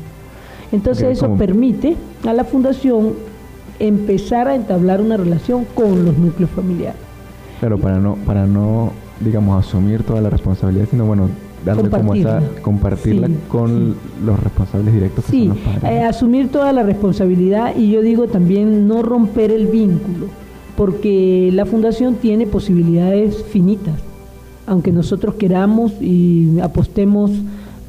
Entonces 0.72 1.16
eso 1.16 1.34
permite 1.36 1.96
a 2.26 2.34
la 2.34 2.44
fundación 2.44 3.14
empezar 3.78 4.48
a 4.48 4.54
entablar 4.54 5.00
una 5.00 5.16
relación 5.16 5.64
con 5.74 6.04
los 6.04 6.16
núcleos 6.16 6.50
familiares. 6.50 7.00
Pero 7.60 7.78
para 7.78 7.98
no, 7.98 8.16
para 8.26 8.46
no, 8.46 8.92
digamos, 9.20 9.64
asumir 9.64 10.02
toda 10.02 10.20
la 10.20 10.30
responsabilidad, 10.30 10.86
sino 10.90 11.06
bueno, 11.06 11.28
darle 11.64 11.90
como 11.90 12.14
esa, 12.14 12.40
compartirla 12.62 13.28
con 13.48 13.96
los 14.24 14.40
responsables 14.42 14.94
directos 14.94 15.24
que 15.24 15.32
son 15.32 15.48
los 15.48 15.58
padres. 15.58 15.82
Eh, 15.84 16.04
asumir 16.04 16.48
toda 16.50 16.72
la 16.72 16.82
responsabilidad 16.82 17.76
y 17.76 17.90
yo 17.90 18.02
digo 18.02 18.26
también 18.28 18.86
no 18.86 19.02
romper 19.02 19.50
el 19.50 19.66
vínculo, 19.66 20.26
porque 20.76 21.50
la 21.52 21.66
fundación 21.66 22.16
tiene 22.16 22.46
posibilidades 22.46 23.42
finitas. 23.44 23.94
Aunque 24.66 24.92
nosotros 24.92 25.36
queramos 25.36 25.92
y 26.00 26.58
apostemos, 26.60 27.30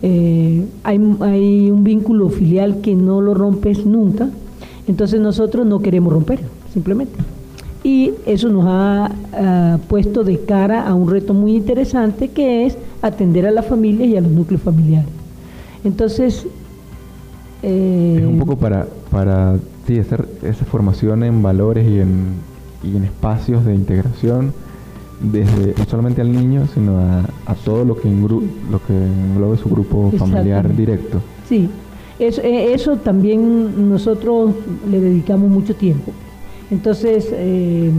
eh, 0.02 0.66
hay, 0.84 1.00
hay 1.22 1.72
un 1.72 1.84
vínculo 1.84 2.30
filial 2.30 2.82
que 2.82 2.96
no 2.96 3.20
lo 3.20 3.34
rompes 3.34 3.86
nunca, 3.86 4.30
entonces 4.88 5.20
nosotros 5.20 5.66
no 5.66 5.80
queremos 5.80 6.14
romper, 6.14 6.40
simplemente. 6.74 7.16
Y 7.84 8.14
eso 8.26 8.50
nos 8.50 8.66
ha 8.68 9.12
ah, 9.34 9.78
puesto 9.88 10.24
de 10.24 10.40
cara 10.42 10.88
a 10.88 10.94
un 10.94 11.10
reto 11.10 11.34
muy 11.34 11.56
interesante 11.56 12.30
que 12.30 12.66
es 12.66 12.78
atender 13.02 13.46
a 13.48 13.52
la 13.52 13.64
familia 13.64 14.06
y 14.06 14.18
a 14.18 14.22
los 14.22 14.32
núcleos 14.32 14.62
familiares. 14.62 15.10
Entonces... 15.84 16.48
es 17.62 18.26
un 18.26 18.40
poco 18.40 18.58
para, 18.58 18.88
para 19.12 19.58
hacer 19.84 20.28
esa 20.44 20.66
formación 20.66 21.24
en 21.24 21.42
valores 21.42 21.88
y 21.88 22.00
en, 22.00 22.34
y 22.84 22.96
en 22.98 23.04
espacios 23.04 23.66
de 23.66 23.74
integración 23.74 24.54
desde 25.22 25.74
no 25.78 25.86
solamente 25.86 26.22
al 26.22 26.32
niño, 26.32 26.68
sino 26.74 26.98
a, 27.00 27.22
a 27.46 27.56
todo 27.56 27.86
lo 27.86 27.96
que, 27.96 28.10
lo 28.10 28.82
que 28.86 28.94
englobe 28.94 29.58
su 29.58 29.70
grupo 29.70 30.12
familiar 30.18 30.76
directo. 30.76 31.22
Sí, 31.48 31.70
eso, 32.20 32.42
eh, 32.42 32.74
eso 32.74 32.98
también 32.98 33.90
nosotros 33.90 34.56
le 34.90 35.00
dedicamos 35.00 35.50
mucho 35.50 35.76
tiempo. 35.76 36.12
Entonces, 36.72 37.30
eh, 37.32 37.92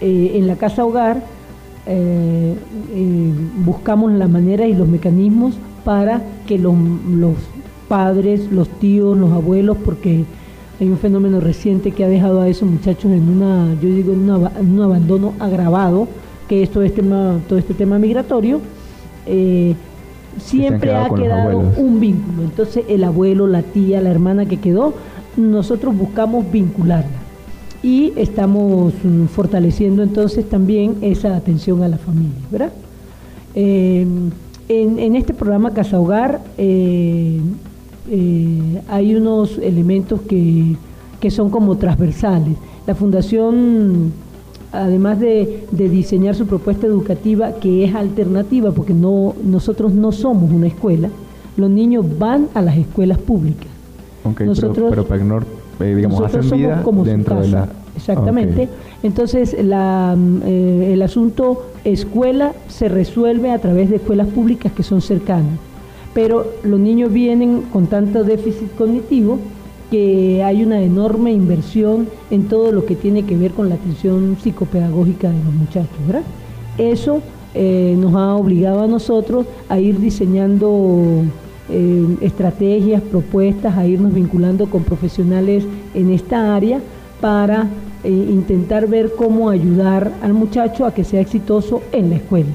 eh, 0.00 0.32
en 0.34 0.46
la 0.46 0.56
casa 0.56 0.84
hogar 0.84 1.22
buscamos 3.62 4.10
la 4.12 4.26
manera 4.26 4.66
y 4.66 4.72
los 4.72 4.88
mecanismos 4.88 5.54
para 5.84 6.22
que 6.46 6.58
los, 6.58 6.74
padres, 7.88 8.50
los 8.50 8.68
tíos, 8.80 9.18
los 9.18 9.30
abuelos, 9.30 9.76
porque 9.84 10.24
hay 10.80 10.88
un 10.88 10.96
fenómeno 10.96 11.40
reciente 11.40 11.90
que 11.90 12.02
ha 12.02 12.08
dejado 12.08 12.40
a 12.40 12.48
esos 12.48 12.66
muchachos 12.66 13.12
en 13.12 13.28
una, 13.28 13.74
yo 13.82 13.90
digo, 13.90 14.14
en, 14.14 14.30
un 14.30 14.80
abandono 14.80 15.34
agravado, 15.38 16.08
que 16.48 16.62
es 16.62 16.70
todo 16.70 16.84
este 16.84 17.02
tema, 17.02 17.38
todo 17.46 17.58
este 17.58 17.74
tema 17.74 17.98
migratorio 17.98 18.62
siempre 20.38 20.94
ha 20.94 21.08
quedado 21.08 21.58
un 21.76 22.00
vínculo. 22.00 22.42
Entonces 22.42 22.84
el 22.88 23.04
abuelo, 23.04 23.46
la 23.46 23.62
tía, 23.62 24.00
la 24.00 24.10
hermana 24.10 24.46
que 24.46 24.58
quedó, 24.58 24.94
nosotros 25.36 25.96
buscamos 25.96 26.50
vincularla. 26.50 27.22
Y 27.82 28.12
estamos 28.16 28.94
mm, 29.02 29.26
fortaleciendo 29.26 30.02
entonces 30.02 30.48
también 30.48 30.96
esa 31.02 31.36
atención 31.36 31.82
a 31.82 31.88
la 31.88 31.98
familia, 31.98 32.40
¿verdad? 32.50 32.72
Eh, 33.54 34.06
en, 34.68 35.16
este 35.16 35.34
programa 35.34 35.72
Casa 35.72 36.00
Hogar 36.00 36.40
eh, 36.56 37.38
eh, 38.10 38.82
hay 38.88 39.14
unos 39.14 39.58
elementos 39.58 40.22
que, 40.22 40.76
que 41.20 41.30
son 41.30 41.50
como 41.50 41.76
transversales. 41.76 42.56
La 42.86 42.94
Fundación 42.94 44.12
además 44.74 45.20
de, 45.20 45.66
diseñar 45.70 46.34
su 46.34 46.46
propuesta 46.46 46.86
educativa 46.86 47.52
que 47.52 47.84
es 47.84 47.94
alternativa, 47.94 48.72
porque 48.72 48.94
no, 48.94 49.34
nosotros 49.44 49.92
no 49.92 50.12
somos 50.12 50.50
una 50.50 50.66
escuela, 50.66 51.08
los 51.56 51.70
niños 51.70 52.04
van 52.18 52.48
a 52.54 52.62
las 52.62 52.76
escuelas 52.76 53.18
públicas. 53.18 53.68
nosotros, 54.24 54.90
pero, 54.90 55.04
pero 55.04 55.42
eh, 55.80 55.94
digamos, 55.94 56.20
hacen 56.22 56.50
vida 56.50 56.82
como 56.82 57.04
dentro 57.04 57.40
de 57.40 57.48
la... 57.48 57.68
Exactamente. 57.96 58.68
Entonces, 59.04 59.56
la, 59.62 60.16
eh, 60.44 60.90
el 60.94 61.02
asunto 61.02 61.66
escuela 61.84 62.52
se 62.68 62.88
resuelve 62.88 63.52
a 63.52 63.58
través 63.58 63.90
de 63.90 63.96
escuelas 63.96 64.26
públicas 64.28 64.72
que 64.72 64.82
son 64.82 65.00
cercanas. 65.00 65.58
Pero 66.12 66.46
los 66.64 66.80
niños 66.80 67.12
vienen 67.12 67.62
con 67.72 67.86
tanto 67.86 68.24
déficit 68.24 68.74
cognitivo 68.76 69.38
que 69.90 70.42
hay 70.42 70.62
una 70.62 70.80
enorme 70.80 71.32
inversión 71.32 72.08
en 72.30 72.48
todo 72.48 72.72
lo 72.72 72.84
que 72.84 72.96
tiene 72.96 73.24
que 73.24 73.36
ver 73.36 73.52
con 73.52 73.68
la 73.68 73.76
atención 73.76 74.36
psicopedagógica 74.40 75.28
de 75.30 75.44
los 75.44 75.54
muchachos, 75.54 75.96
¿verdad? 76.06 76.22
Eso 76.78 77.20
eh, 77.54 77.94
nos 77.98 78.14
ha 78.14 78.34
obligado 78.34 78.82
a 78.82 78.86
nosotros 78.86 79.46
a 79.68 79.78
ir 79.78 80.00
diseñando 80.00 81.22
eh, 81.68 82.16
estrategias, 82.20 83.00
propuestas, 83.02 83.76
a 83.76 83.86
irnos 83.86 84.12
vinculando 84.12 84.66
con 84.66 84.82
profesionales 84.82 85.64
en 85.94 86.10
esta 86.10 86.56
área 86.56 86.80
para 87.20 87.68
eh, 88.02 88.10
intentar 88.10 88.88
ver 88.88 89.12
cómo 89.16 89.48
ayudar 89.50 90.12
al 90.22 90.34
muchacho 90.34 90.84
a 90.84 90.92
que 90.92 91.04
sea 91.04 91.20
exitoso 91.20 91.82
en 91.92 92.10
la 92.10 92.16
escuela. 92.16 92.50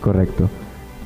Correcto. 0.00 0.48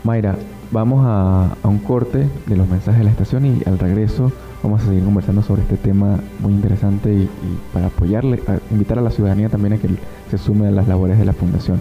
Mayra, 0.02 0.36
vamos 0.70 1.04
a, 1.06 1.56
a 1.62 1.68
un 1.68 1.78
corte 1.78 2.28
de 2.46 2.56
los 2.56 2.68
mensajes 2.68 2.98
de 2.98 3.04
la 3.04 3.10
estación 3.10 3.46
y 3.46 3.62
al 3.66 3.78
regreso 3.78 4.32
Vamos 4.62 4.82
a 4.82 4.86
seguir 4.86 5.02
conversando 5.04 5.42
sobre 5.42 5.62
este 5.62 5.78
tema 5.78 6.18
muy 6.40 6.52
interesante 6.52 7.10
y, 7.14 7.28
para 7.72 7.86
apoyarle, 7.86 8.42
invitar 8.70 8.98
a 8.98 9.02
la 9.02 9.10
ciudadanía 9.10 9.48
también 9.48 9.72
a 9.72 9.78
que 9.78 9.88
se 10.30 10.36
sume 10.36 10.68
a 10.68 10.70
las 10.70 10.86
labores 10.86 11.18
de 11.18 11.24
la 11.24 11.32
Fundación. 11.32 11.80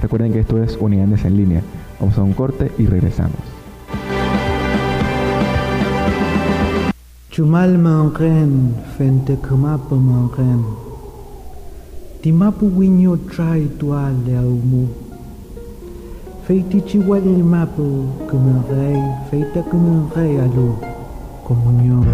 Recuerden 0.00 0.32
que 0.32 0.40
esto 0.40 0.62
es 0.62 0.78
Unidades 0.80 1.26
en 1.26 1.36
línea. 1.36 1.62
Vamos 2.00 2.16
a 2.16 2.22
un 2.22 2.32
corte 2.32 2.72
y 2.78 2.86
regresamos. 2.86 3.36
Chumal 7.30 7.76
manren, 7.76 8.74
fente 8.96 9.36
kumapo 9.36 9.96
manren. 9.96 10.64
Timapu 12.22 12.68
winyo 12.68 13.18
trai. 13.18 13.68
Feiti 16.46 16.80
chihuahua 16.82 17.36
el 17.36 17.42
mapu, 17.42 18.04
kumerei, 18.28 19.00
feita 19.30 19.62
kumerei 19.62 20.38
alu 20.44 20.76
comunión, 21.44 22.04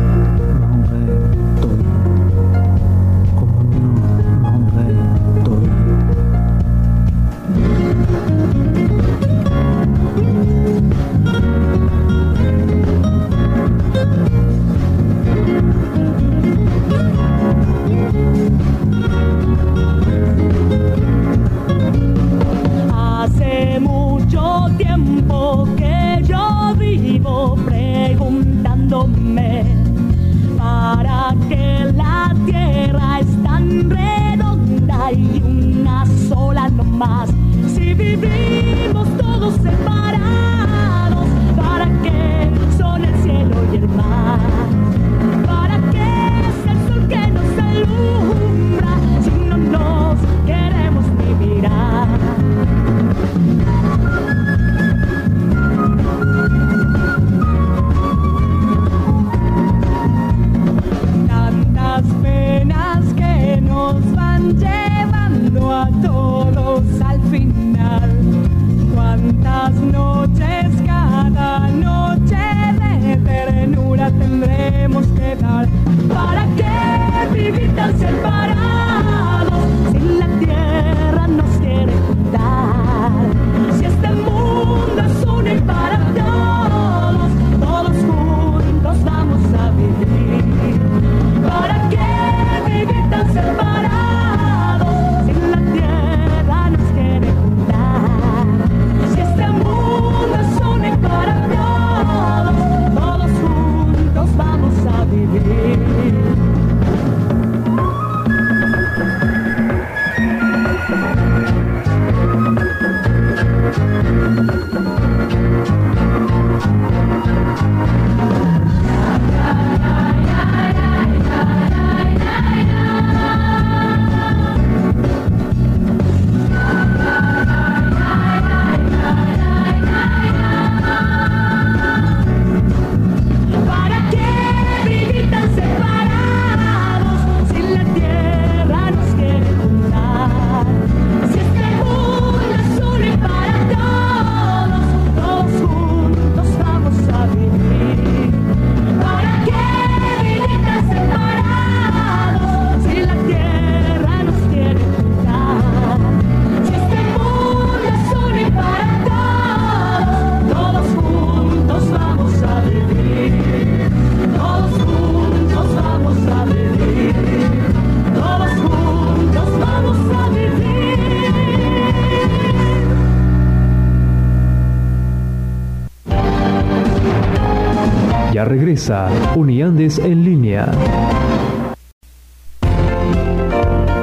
Uniandes 179.36 179.98
en 179.98 180.24
línea. 180.24 180.72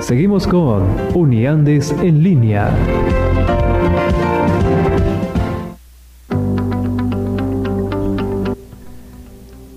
Seguimos 0.01 0.45
con 0.45 0.83
Uniandes 1.15 1.91
en 2.03 2.21
línea. 2.21 2.69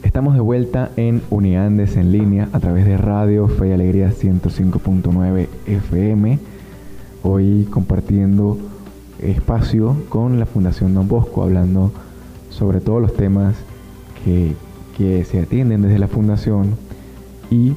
Estamos 0.02 0.34
de 0.34 0.40
vuelta 0.40 0.90
en 0.96 1.22
Uniandes 1.30 1.96
en 1.96 2.12
línea 2.12 2.50
a 2.52 2.60
través 2.60 2.84
de 2.84 2.98
Radio 2.98 3.48
Fe 3.48 3.68
y 3.68 3.72
Alegría 3.72 4.10
105.9 4.10 5.48
FM. 5.66 6.38
Hoy 7.22 7.66
compartiendo 7.70 8.58
espacio 9.22 9.96
con 10.10 10.38
la 10.38 10.44
Fundación 10.44 10.92
Don 10.92 11.08
Bosco, 11.08 11.42
hablando 11.42 11.90
sobre 12.50 12.80
todos 12.80 13.00
los 13.00 13.16
temas 13.16 13.56
que, 14.24 14.54
se 15.24 15.40
atienden 15.40 15.82
desde 15.82 15.98
la 15.98 16.08
Fundación 16.08 16.76
y 17.50 17.74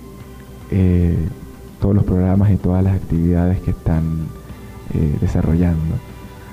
eh, 0.72 1.16
todos 1.80 1.96
los 1.96 2.04
programas 2.04 2.52
y 2.52 2.56
todas 2.58 2.84
las 2.84 2.96
actividades 2.96 3.60
que 3.62 3.72
están 3.72 4.28
eh, 4.94 5.18
desarrollando. 5.22 5.96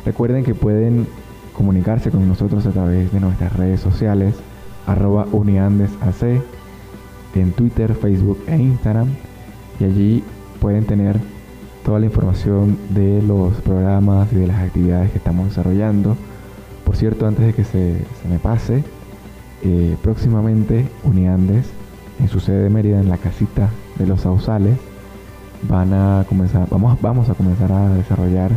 Recuerden 0.05 0.45
que 0.45 0.55
pueden 0.55 1.07
comunicarse 1.57 2.11
con 2.11 2.27
nosotros 2.29 2.65
a 2.67 2.71
través 2.71 3.13
de 3.13 3.21
nuestras 3.21 3.53
redes 3.55 3.81
sociales, 3.81 4.35
arroba 4.87 5.27
uniandesac, 5.33 6.43
en 7.35 7.53
Twitter, 7.53 7.95
Facebook 7.95 8.39
e 8.47 8.57
Instagram, 8.57 9.09
y 9.79 9.85
allí 9.85 10.25
pueden 10.61 10.85
tener 10.85 11.19
toda 11.85 11.99
la 11.99 12.07
información 12.07 12.79
de 12.91 13.23
los 13.23 13.55
programas 13.61 14.33
y 14.33 14.37
de 14.37 14.47
las 14.47 14.61
actividades 14.61 15.11
que 15.11 15.19
estamos 15.19 15.49
desarrollando. 15.49 16.17
Por 16.85 16.97
cierto, 16.97 17.27
antes 17.27 17.47
de 17.47 17.55
que 17.55 17.65
se, 17.65 17.97
me 18.29 18.39
pase, 18.39 18.83
eh, 19.63 19.97
próximamente 20.03 20.89
Uniandes, 21.05 21.67
en 22.19 22.29
su 22.29 22.41
sede 22.41 22.63
de 22.63 22.71
Mérida, 22.71 23.01
en 23.01 23.09
la 23.09 23.19
casita 23.19 23.71
de 23.99 24.07
los 24.07 24.23
Sausales, 24.23 24.79
van 25.69 25.93
a 25.93 26.25
comenzar, 26.29 26.67
vamos, 26.71 27.01
vamos 27.01 27.29
a 27.29 27.35
comenzar 27.35 27.71
a 27.73 27.95
desarrollar 27.95 28.53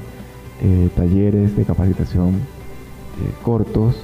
eh, 0.62 0.90
talleres 0.96 1.58
de 1.58 1.66
capacitación 1.66 2.36
eh, 2.36 3.34
cortos 3.44 3.96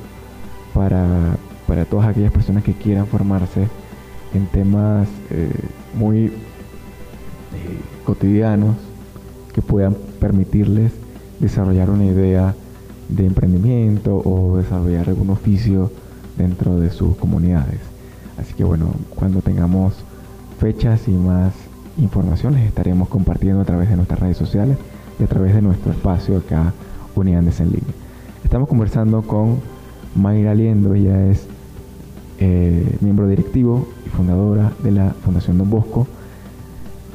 para, 0.74 1.38
para, 1.68 1.86
todas 1.86 2.08
aquellas 2.08 2.34
personas 2.34 2.64
que 2.64 2.74
quieran 2.74 3.08
formarse 3.08 3.68
en 4.34 4.46
temas 4.48 5.08
muy 5.96 6.32
cotidianos 8.04 8.76
que 9.54 9.62
puedan 9.62 9.96
permitirles 10.20 10.92
desarrollar 11.40 11.90
una 11.90 12.06
idea 12.06 12.54
de 13.08 13.26
emprendimiento 13.26 14.22
o 14.24 14.58
desarrollar 14.58 15.10
algún 15.10 15.32
oficio 15.32 15.92
dentro 16.39 16.80
de 16.80 16.89
sus 16.89 17.15
comunidades. 17.17 17.80
Así 18.39 18.54
que 18.54 18.63
bueno, 18.63 18.88
cuando 19.15 19.41
tengamos 19.41 19.93
fechas 20.60 21.08
y 21.08 21.12
más 21.12 21.54
informaciones 21.97 22.65
estaremos 22.65 23.10
compartiendo 23.10 23.62
a 23.62 23.65
través 23.65 23.89
de 23.89 23.97
nuestras 23.97 24.19
redes 24.19 24.38
sociales 24.38 24.78
y 25.19 25.23
a 25.23 25.28
través 25.28 25.54
de 25.54 25.62
nuestro 25.62 25.91
espacio 25.91 26.38
acá 26.38 26.73
Unidades 27.15 27.60
en 27.60 27.67
línea. 27.67 27.93
Estamos 28.45 28.69
conversando 28.69 29.21
con 29.23 29.58
Mayra 30.15 30.56
Liendo, 30.56 30.93
ella 30.93 31.25
es 31.25 31.47
eh, 32.39 32.97
miembro 33.02 33.28
directivo 33.28 33.89
y 34.06 34.10
fundadora 34.10 34.71
de 34.82 34.91
la 34.91 35.10
Fundación 35.10 35.58
Don 35.58 35.69
Bosco. 35.69 36.08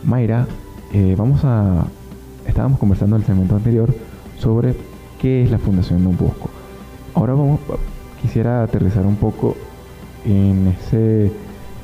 Mayra, 0.04 0.46
eh, 0.92 1.14
vamos 1.16 1.40
a 1.44 1.86
estábamos 2.46 2.78
conversando 2.78 3.16
en 3.16 3.22
el 3.22 3.26
segmento 3.26 3.56
anterior 3.56 3.94
sobre 4.38 4.74
qué 5.18 5.42
es 5.42 5.50
la 5.50 5.58
Fundación 5.58 6.04
Don 6.04 6.16
Bosco. 6.18 6.50
Ahora 7.14 7.32
vamos, 7.32 7.60
quisiera 8.24 8.62
aterrizar 8.62 9.04
un 9.04 9.16
poco 9.16 9.54
en 10.24 10.68
ese 10.68 11.30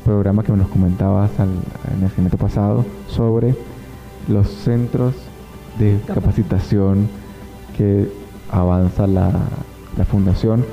programa 0.07 0.43
que 0.43 0.51
nos 0.53 0.69
comentabas 0.69 1.31
en 1.39 2.03
el 2.03 2.09
segmento 2.09 2.39
pasado 2.39 2.87
sobre 3.09 3.55
los 4.27 4.49
centros 4.49 5.15
de 5.79 6.01
capacitación 6.07 7.09
que 7.77 8.11
avanza 8.51 9.07
la, 9.07 9.33
fundación, 10.11 10.65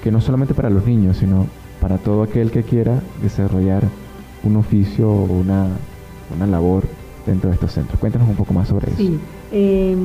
que 0.00 0.12
no 0.12 0.20
solamente 0.20 0.54
para 0.54 0.70
los 0.70 0.86
niños, 0.86 1.16
sino 1.16 1.48
para 1.80 1.98
todo 1.98 2.22
aquel 2.22 2.52
que 2.52 2.62
quiera 2.62 3.00
desarrollar 3.20 3.82
un 4.44 4.54
oficio 4.54 5.10
o 5.10 5.24
una, 5.24 5.66
una 6.36 6.46
labor 6.46 6.84
dentro 7.26 7.50
de 7.50 7.54
estos 7.54 7.72
centros. 7.72 7.98
Cuéntanos 7.98 8.28
un 8.28 8.36
poco 8.36 8.54
más 8.54 8.68
sobre 8.68 8.92
eso. 8.92 9.02
Eh, 9.58 9.96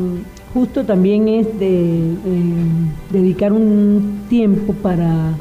justo 0.54 0.86
también 0.86 1.28
es 1.28 1.60
de 1.60 1.92
em, 1.92 2.88
dedicar 3.12 3.52
un 3.52 4.22
tiempo 4.30 4.72
para, 4.72 5.34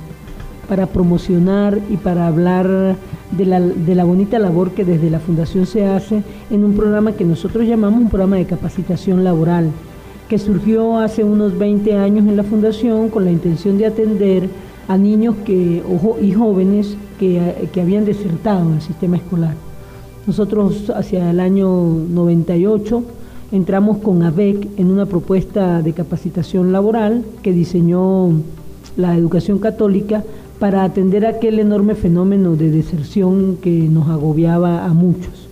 para 0.69 0.87
promocionar 0.87 1.79
y 1.89 1.97
para 1.97 2.27
hablar 2.27 2.97
de 3.31 3.47
la, 3.47 3.61
de 3.61 3.95
la 3.95 4.03
bonita 4.03 4.41
labor 4.41 4.73
que 4.73 4.85
desde 4.85 5.11
la 5.11 5.21
Fundación 5.21 5.65
se 5.65 5.87
hace 5.87 6.25
en 6.51 6.65
un 6.65 6.75
programa 6.75 7.13
que 7.13 7.25
nosotros 7.25 7.69
llamamos 7.69 8.01
un 8.01 8.09
programa 8.09 8.35
de 8.35 8.47
capacitación 8.47 9.23
laboral, 9.23 9.71
que 10.29 10.39
surgió 10.39 10.99
hace 10.99 11.23
unos 11.23 11.57
20 11.57 11.95
años 11.95 12.27
en 12.27 12.37
la 12.37 12.43
Fundación 12.43 13.11
con 13.11 13.25
la 13.25 13.31
intención 13.31 13.79
de 13.79 13.87
atender 13.87 14.49
a 14.89 14.99
niños 14.99 15.37
que, 15.45 15.85
y 16.21 16.33
jóvenes 16.33 16.97
que, 17.21 17.69
que 17.73 17.81
habían 17.81 18.05
desertado 18.05 18.71
del 18.71 18.83
sistema 18.83 19.19
escolar. 19.19 19.55
Nosotros 20.27 20.91
hacia 20.91 21.31
el 21.31 21.39
año 21.39 21.69
98 21.69 23.05
entramos 23.53 23.99
con 23.99 24.23
ABEC 24.23 24.79
en 24.79 24.91
una 24.91 25.07
propuesta 25.07 25.83
de 25.83 25.93
capacitación 25.93 26.73
laboral 26.73 27.25
que 27.43 27.53
diseñó 27.53 28.31
la 28.97 29.17
educación 29.17 29.59
católica 29.59 30.23
para 30.59 30.85
atender 30.85 31.27
aquel 31.27 31.59
enorme 31.59 31.95
fenómeno 31.95 32.55
de 32.55 32.71
deserción 32.71 33.57
que 33.61 33.71
nos 33.71 34.09
agobiaba 34.09 34.85
a 34.85 34.91
muchos. 34.91 35.49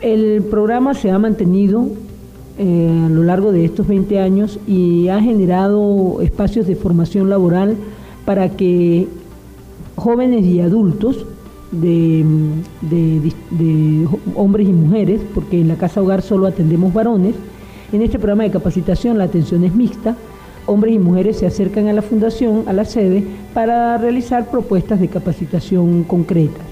El 0.00 0.42
programa 0.42 0.94
se 0.94 1.10
ha 1.10 1.18
mantenido 1.18 1.86
eh, 2.58 3.04
a 3.06 3.08
lo 3.08 3.24
largo 3.24 3.52
de 3.52 3.64
estos 3.64 3.86
20 3.86 4.18
años 4.18 4.58
y 4.66 5.08
ha 5.08 5.20
generado 5.20 6.20
espacios 6.20 6.66
de 6.66 6.76
formación 6.76 7.30
laboral 7.30 7.76
para 8.24 8.50
que 8.50 9.08
jóvenes 9.96 10.44
y 10.44 10.60
adultos 10.60 11.26
de, 11.72 12.24
hombres 14.34 14.68
y 14.68 14.72
mujeres, 14.72 15.20
porque 15.34 15.60
en 15.60 15.68
la 15.68 15.76
casa 15.76 16.02
hogar 16.02 16.22
solo 16.22 16.46
atendemos 16.46 16.92
varones. 16.92 17.34
En 17.92 18.02
este 18.02 18.18
programa 18.18 18.44
de 18.44 18.50
capacitación 18.50 19.18
la 19.18 19.24
atención 19.24 19.64
es 19.64 19.74
mixta. 19.74 20.16
Hombres 20.66 20.94
y 20.94 20.98
mujeres 20.98 21.38
se 21.38 21.46
acercan 21.46 21.88
a 21.88 21.92
la 21.92 22.02
fundación, 22.02 22.64
a 22.66 22.72
la 22.72 22.84
sede, 22.84 23.24
para 23.54 23.96
realizar 23.98 24.50
propuestas 24.50 25.00
de 25.00 25.08
capacitación 25.08 26.04
concretas. 26.04 26.62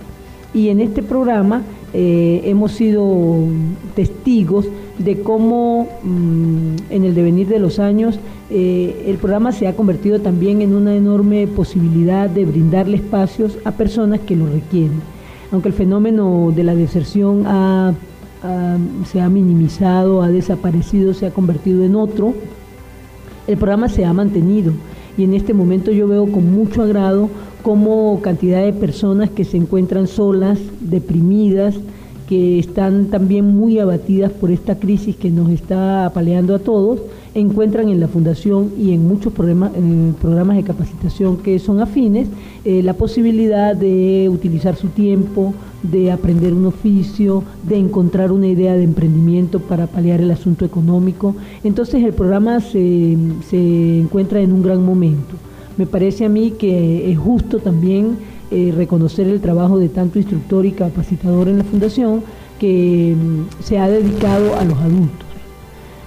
Y 0.55 0.69
en 0.69 0.81
este 0.81 1.03
programa 1.03 1.63
eh, 1.95 2.43
hemos 2.45 2.73
sido 2.73 3.47
testigos 3.95 4.67
de 4.99 5.21
cómo 5.23 5.89
mm, 6.03 6.91
en 6.91 7.05
el 7.05 7.15
devenir 7.15 7.49
de 7.49 7.59
los 7.59 7.79
años 7.79 8.19
eh, 8.51 9.05
el 9.07 9.17
programa 9.17 9.53
se 9.53 9.67
ha 9.69 9.77
convertido 9.77 10.21
también 10.21 10.61
en 10.61 10.75
una 10.75 10.95
enorme 10.95 11.47
posibilidad 11.47 12.29
de 12.29 12.45
brindarle 12.45 12.97
espacios 12.97 13.59
a 13.65 13.73
personas 13.73 14.21
que 14.21 14.37
lo 14.37 14.47
requieren. 14.47 15.01
Aunque 15.51 15.69
el 15.69 15.75
fenómeno 15.75 16.53
de 16.55 16.63
la 16.63 16.75
deserción 16.75 17.45
se 19.07 19.21
ha 19.21 19.29
minimizado, 19.31 20.23
ha 20.23 20.29
desaparecido, 20.29 21.15
se 21.15 21.27
ha 21.27 21.31
convertido 21.31 21.85
en 21.85 21.97
otro, 21.97 22.35
el 23.47 23.57
programa 23.57 23.89
se 23.89 24.05
ha 24.05 24.13
mantenido 24.13 24.73
y 25.17 25.25
en 25.25 25.35
este 25.35 25.55
momento 25.55 25.91
yo 25.91 26.07
veo 26.07 26.31
con 26.31 26.53
mucho 26.53 26.83
agrado 26.83 27.31
cómo 27.69 28.21
cantidad 28.23 28.65
de 28.65 28.73
personas 28.73 29.29
que 29.29 29.45
se 29.45 29.59
encuentran 29.59 30.07
solas, 30.07 30.59
deprimidas, 30.81 31.75
que 32.27 32.59
están 32.59 33.09
también 33.11 33.45
muy 33.45 33.79
abatidas 33.79 34.33
por 34.33 34.51
esta 34.51 34.79
crisis 34.79 35.17
que 35.17 35.31
nos 35.31 35.51
está 35.51 36.07
apaleando 36.07 36.55
a 36.55 36.61
todos, 36.61 37.01
encuentran 37.35 37.91
en 37.91 38.01
la 38.01 38.09
Fundación 38.09 38.73
y 38.79 38.95
en 38.95 39.07
muchos 39.07 39.35
programas, 39.35 39.75
de 39.75 40.63
capacitación 40.65 41.37
que 41.37 41.59
son 41.59 41.83
afines 41.83 42.29
eh, 42.65 42.83
la 42.83 42.95
posibilidad 42.95 43.77
de 43.77 44.31
utilizar 44.31 44.75
su 44.75 44.89
tiempo, 44.89 45.53
de 45.83 46.11
aprender 46.11 46.55
un 46.55 46.65
oficio, 46.65 47.45
de 47.65 47.77
encontrar 47.77 48.33
una 48.33 48.47
idea 48.47 48.73
de 48.77 48.85
emprendimiento 48.85 49.61
para 49.61 49.89
paliar 49.89 50.23
el 50.23 50.31
asunto 50.31 50.65
económico. 50.65 51.37
Entonces 51.63 52.03
el 52.03 52.15
programa 52.15 52.61
se 52.61 53.13
encuentra 54.01 54.41
en 54.41 54.53
un 54.53 54.63
gran 54.63 54.83
momento. 54.83 55.48
Me 55.79 55.87
parece 55.87 56.25
a 56.25 56.29
mí 56.29 56.51
que 56.59 57.11
es 57.11 57.17
justo 57.17 57.61
también 57.61 58.19
eh, 58.51 58.73
reconocer 58.77 59.29
el 59.29 59.41
trabajo 59.41 59.79
de 59.79 59.89
tanto 59.89 60.19
instructor 60.19 60.67
y 60.67 60.73
capacitador 60.73 61.49
en 61.49 61.59
la 61.59 61.65
Fundación 61.65 62.23
que 62.59 63.15
mm, 63.17 63.63
se 63.63 63.79
ha 63.79 63.89
dedicado 63.89 64.57
a 64.57 64.65
los 64.65 64.77
adultos. 64.77 65.29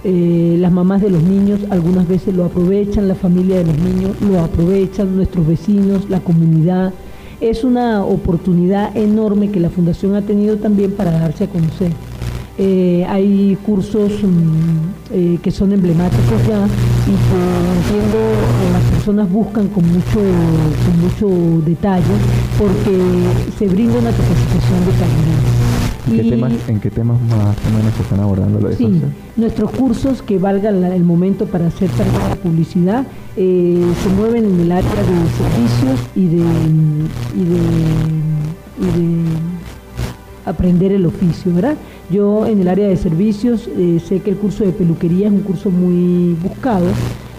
Eh, 0.04 0.56
las 0.58 0.70
mamás 0.72 1.00
de 1.00 1.08
los 1.08 1.22
niños 1.22 1.60
algunas 1.70 2.06
veces 2.06 2.34
lo 2.34 2.44
aprovechan, 2.44 3.08
la 3.08 3.14
familia 3.14 3.56
de 3.56 3.64
los 3.64 3.78
niños 3.78 4.20
lo 4.20 4.40
aprovechan, 4.40 5.16
nuestros 5.16 5.46
vecinos, 5.46 6.10
la 6.10 6.20
comunidad. 6.20 6.92
Es 7.40 7.64
una 7.64 8.04
oportunidad 8.04 8.94
enorme 8.94 9.50
que 9.50 9.58
la 9.58 9.70
Fundación 9.70 10.16
ha 10.16 10.22
tenido 10.22 10.58
también 10.58 10.92
para 10.92 11.12
darse 11.12 11.44
a 11.44 11.46
conocer. 11.48 11.92
Eh, 12.58 13.06
hay 13.08 13.56
cursos 13.64 14.12
mm, 14.22 15.36
que 15.36 15.50
son 15.50 15.72
emblemáticos 15.72 16.46
ya 16.46 16.66
y 17.06 17.10
que 17.10 17.40
entiendo 17.76 18.18
las 18.72 18.82
personas 18.90 19.30
buscan 19.30 19.68
con 19.68 19.84
mucho, 19.86 20.20
con 20.84 21.00
mucho 21.00 21.64
detalle 21.64 22.14
porque 22.58 22.96
se 23.58 23.66
brinda 23.66 23.98
una 23.98 24.10
capacitación 24.10 24.84
de 24.86 24.92
calidad. 24.92 25.62
¿En 26.08 26.16
qué, 26.16 26.30
temas, 26.30 26.52
¿En 26.68 26.80
qué 26.80 26.90
temas 26.90 27.20
más 27.22 27.56
o 27.56 27.76
menos 27.76 27.94
se 27.94 28.02
están 28.02 28.20
abordando 28.20 28.60
lo 28.60 28.68
de 28.68 28.76
Sí, 28.76 29.00
nuestros 29.36 29.70
cursos 29.70 30.20
que 30.22 30.38
valga 30.38 30.70
el 30.70 31.04
momento 31.04 31.46
para 31.46 31.68
hacer 31.68 31.90
la 31.98 32.34
publicidad 32.36 33.06
eh, 33.36 33.92
se 34.02 34.08
mueven 34.10 34.44
en 34.44 34.60
el 34.60 34.72
área 34.72 34.90
de 34.90 35.06
servicios 35.38 36.00
y 36.14 36.26
de, 36.26 36.42
y 37.34 37.44
de, 37.44 37.60
y 38.80 39.00
de 39.00 39.51
aprender 40.44 40.92
el 40.92 41.06
oficio, 41.06 41.54
¿verdad? 41.54 41.76
Yo 42.10 42.46
en 42.46 42.60
el 42.60 42.68
área 42.68 42.88
de 42.88 42.96
servicios 42.96 43.68
eh, 43.76 44.00
sé 44.06 44.20
que 44.20 44.30
el 44.30 44.36
curso 44.36 44.64
de 44.64 44.72
peluquería 44.72 45.28
es 45.28 45.32
un 45.32 45.40
curso 45.40 45.70
muy 45.70 46.34
buscado, 46.34 46.86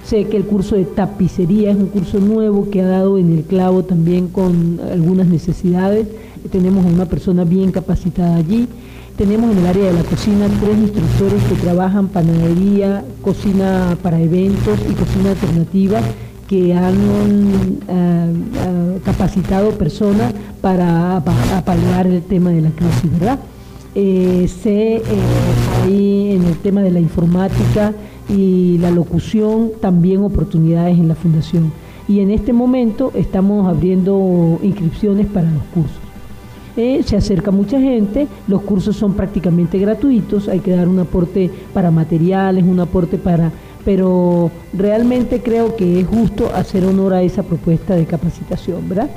sé 0.06 0.26
que 0.26 0.38
el 0.38 0.46
curso 0.46 0.76
de 0.76 0.86
tapicería 0.86 1.72
es 1.72 1.78
un 1.78 1.88
curso 1.88 2.20
nuevo 2.20 2.70
que 2.70 2.82
ha 2.82 2.88
dado 2.88 3.18
en 3.18 3.38
el 3.38 3.44
clavo 3.44 3.84
también 3.84 4.28
con 4.28 4.80
algunas 4.92 5.28
necesidades, 5.28 6.08
tenemos 6.52 6.86
a 6.86 6.90
una 6.90 7.06
persona 7.06 7.44
bien 7.44 7.72
capacitada 7.72 8.36
allí. 8.36 8.68
Tenemos 9.18 9.52
en 9.52 9.60
el 9.60 9.68
área 9.68 9.86
de 9.86 9.94
la 9.94 10.04
cocina 10.04 10.48
tres 10.60 10.76
instructores 10.76 11.44
que 11.44 11.56
trabajan 11.56 12.08
panadería, 12.08 13.06
cocina 13.22 13.96
para 14.02 14.20
eventos 14.20 14.80
y 14.90 14.94
cocina 14.94 15.30
alternativa 15.30 16.02
que 16.54 16.72
han 16.72 16.94
eh, 16.94 17.80
eh, 17.90 19.00
capacitado 19.04 19.72
personas 19.72 20.32
para 20.62 21.18
apalear 21.18 22.06
el 22.06 22.22
tema 22.22 22.52
de 22.52 22.62
la 22.62 22.70
crisis, 22.70 23.12
¿verdad? 23.12 23.40
Eh, 23.96 24.48
sé 24.62 25.02
ahí 25.82 26.34
en 26.36 26.44
el 26.44 26.56
tema 26.58 26.82
de 26.84 26.92
la 26.92 27.00
informática 27.00 27.92
y 28.30 28.78
la 28.78 28.92
locución 28.92 29.72
también 29.82 30.24
oportunidades 30.24 31.00
en 31.00 31.08
la 31.08 31.16
fundación. 31.16 31.74
Y 32.08 32.20
en 32.20 32.30
este 32.30 32.54
momento 32.54 33.12
estamos 33.16 33.68
abriendo 33.68 34.60
inscripciones 34.62 35.26
para 35.26 35.50
los 35.50 35.64
cursos. 35.74 37.08
se 37.08 37.18
acerca 37.18 37.50
mucha 37.50 37.80
gente, 37.80 38.28
los 38.48 38.62
cursos 38.62 38.96
son 38.96 39.16
prácticamente 39.16 39.80
gratuitos, 39.80 40.48
hay 40.48 40.60
que 40.60 40.76
dar 40.76 40.88
un 40.88 41.00
aporte 41.00 41.50
para 41.74 41.90
materiales, 41.90 42.64
un 42.64 42.80
aporte 42.80 43.18
para 43.18 43.52
pero 43.86 44.52
realmente 44.74 45.42
creo 45.42 45.76
que 45.76 46.00
es 46.00 46.08
justo 46.08 46.52
hacer 46.54 46.86
honor 46.86 47.14
a 47.14 47.22
esa 47.22 47.44
propuesta 47.44 47.96
de 47.96 48.06
capacitación, 48.06 48.88
¿verdad? 48.88 49.10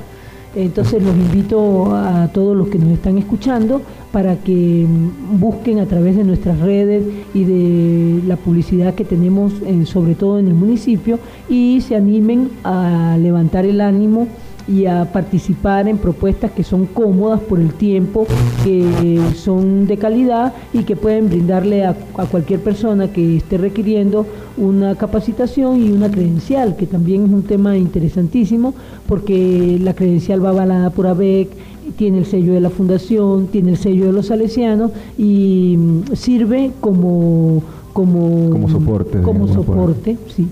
Entonces 0.55 1.03
los 1.03 1.15
invito 1.15 1.93
a 1.93 2.29
todos 2.33 2.57
los 2.57 2.69
que 2.69 2.79
nos 2.79 2.89
están 2.89 3.17
escuchando 3.17 3.81
para 4.11 4.37
que 4.37 4.87
busquen 5.33 5.79
a 5.79 5.85
través 5.85 6.15
de 6.15 6.23
nuestras 6.23 6.59
redes 6.59 7.03
y 7.33 7.43
de 7.43 8.21
la 8.25 8.37
publicidad 8.37 8.95
que 8.95 9.05
tenemos 9.05 9.53
sobre 9.85 10.15
todo 10.15 10.39
en 10.39 10.47
el 10.47 10.55
municipio 10.55 11.19
y 11.47 11.81
se 11.81 11.95
animen 11.95 12.49
a 12.63 13.17
levantar 13.19 13.65
el 13.65 13.81
ánimo 13.81 14.27
y 14.67 14.85
a 14.85 15.11
participar 15.11 15.87
en 15.87 15.97
propuestas 15.97 16.51
que 16.51 16.63
son 16.63 16.85
cómodas 16.85 17.39
por 17.39 17.59
el 17.59 17.73
tiempo, 17.73 18.27
que 18.63 19.19
son 19.35 19.87
de 19.87 19.97
calidad 19.97 20.53
y 20.73 20.83
que 20.83 20.95
pueden 20.95 21.29
brindarle 21.29 21.85
a, 21.85 21.93
cualquier 21.93 22.59
persona 22.61 23.11
que 23.11 23.37
esté 23.37 23.57
requiriendo 23.57 24.25
una 24.57 24.95
capacitación 24.95 25.81
y 25.81 25.91
una 25.91 26.09
credencial, 26.09 26.75
que 26.75 26.85
también 26.85 27.25
es 27.25 27.31
un 27.31 27.43
tema 27.43 27.77
interesantísimo 27.77 28.73
porque 29.07 29.79
la 29.81 29.93
credencial 29.93 30.43
va 30.43 30.49
avalada 30.49 30.89
por 30.89 31.07
ABEC, 31.07 31.49
tiene 31.95 32.17
el 32.19 32.25
sello 32.25 32.53
de 32.53 32.59
la 32.59 32.69
fundación, 32.69 33.47
tiene 33.47 33.71
el 33.71 33.77
sello 33.77 34.07
de 34.07 34.11
los 34.11 34.27
salesianos 34.27 34.91
y 35.17 35.75
mm, 35.77 36.15
sirve 36.15 36.71
como 36.81 37.63
como, 37.97 38.51
como 38.51 38.69
soporte. 38.69 39.21
Como 39.23 39.47
soporte, 39.47 40.17
sí. 40.35 40.47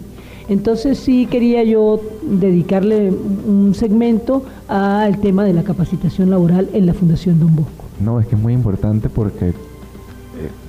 Entonces 0.47 0.99
sí 0.99 1.25
quería 1.25 1.63
yo 1.63 1.99
dedicarle 2.21 3.09
un 3.11 3.73
segmento 3.73 4.43
al 4.67 5.19
tema 5.19 5.43
de 5.43 5.53
la 5.53 5.63
capacitación 5.63 6.29
laboral 6.29 6.69
en 6.73 6.85
la 6.85 6.93
Fundación 6.93 7.39
Don 7.39 7.55
Bosco. 7.55 7.85
No, 7.99 8.19
es 8.19 8.27
que 8.27 8.35
es 8.35 8.41
muy 8.41 8.53
importante 8.53 9.09
porque, 9.09 9.49
eh, 9.49 9.53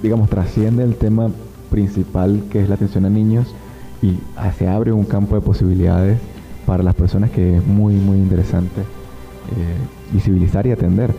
digamos, 0.03 0.31
trasciende 0.31 0.83
el 0.83 0.95
tema 0.95 1.31
principal 1.71 2.45
que 2.51 2.62
es 2.62 2.69
la 2.69 2.77
atención 2.77 3.05
a 3.05 3.11
niños 3.11 3.55
y 4.03 4.17
se 4.59 4.69
abre 4.69 4.93
un 4.93 5.05
campo 5.05 5.35
de 5.35 5.41
posibilidades 5.41 6.19
para 6.65 6.83
las 6.83 6.95
personas 6.95 7.31
que 7.31 7.57
es 7.57 7.67
muy, 7.67 7.95
muy 7.95 8.19
interesante 8.19 8.81
eh, 8.81 10.12
visibilizar 10.12 10.67
y 10.67 10.73
atender, 10.73 11.12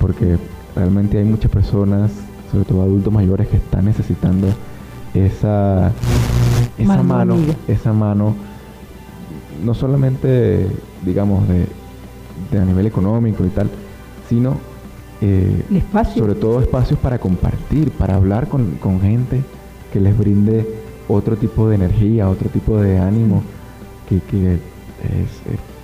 porque 0.00 0.36
realmente 0.74 1.18
hay 1.18 1.24
muchas 1.24 1.50
personas, 1.50 2.10
sobre 2.50 2.64
todo 2.64 2.82
adultos 2.82 3.12
mayores, 3.12 3.48
que 3.48 3.56
están 3.56 3.86
necesitando 3.86 4.48
esa 5.14 5.92
esa 6.78 7.02
mano, 7.02 7.36
esa 7.68 7.92
mano, 7.92 8.34
no 9.64 9.74
solamente, 9.74 10.66
digamos, 11.04 11.44
de, 11.48 11.66
a 12.58 12.64
nivel 12.64 12.86
económico 12.86 13.44
y 13.44 13.48
tal, 13.48 13.70
sino 14.28 14.56
eh, 15.20 15.62
sobre 16.14 16.34
todo 16.34 16.60
espacios 16.60 16.98
para 16.98 17.18
compartir, 17.18 17.90
para 17.92 18.16
hablar 18.16 18.48
con, 18.48 18.78
gente 19.00 19.42
que 19.92 20.00
les 20.00 20.16
brinde 20.16 20.66
otro 21.08 21.36
tipo 21.36 21.68
de 21.68 21.76
energía, 21.76 22.28
otro 22.28 22.48
tipo 22.48 22.78
de 22.78 22.98
ánimo, 22.98 23.42
que, 24.08 24.16
es, 24.54 24.60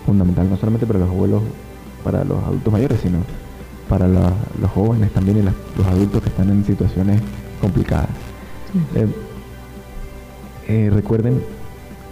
fundamental 0.04 0.48
no 0.48 0.56
solamente 0.56 0.86
para 0.86 1.00
los 1.00 1.08
abuelos, 1.10 1.42
para 2.02 2.24
los 2.24 2.42
adultos 2.42 2.72
mayores, 2.72 3.00
sino 3.00 3.18
para 3.88 4.08
los 4.08 4.70
jóvenes 4.74 5.10
también 5.12 5.38
y 5.38 5.42
los 5.42 5.86
adultos 5.86 6.22
que 6.22 6.28
están 6.28 6.50
en 6.50 6.64
situaciones 6.64 7.20
complicadas. 7.60 8.08
Eh, 8.94 9.06
eh, 10.68 10.90
recuerden, 10.92 11.40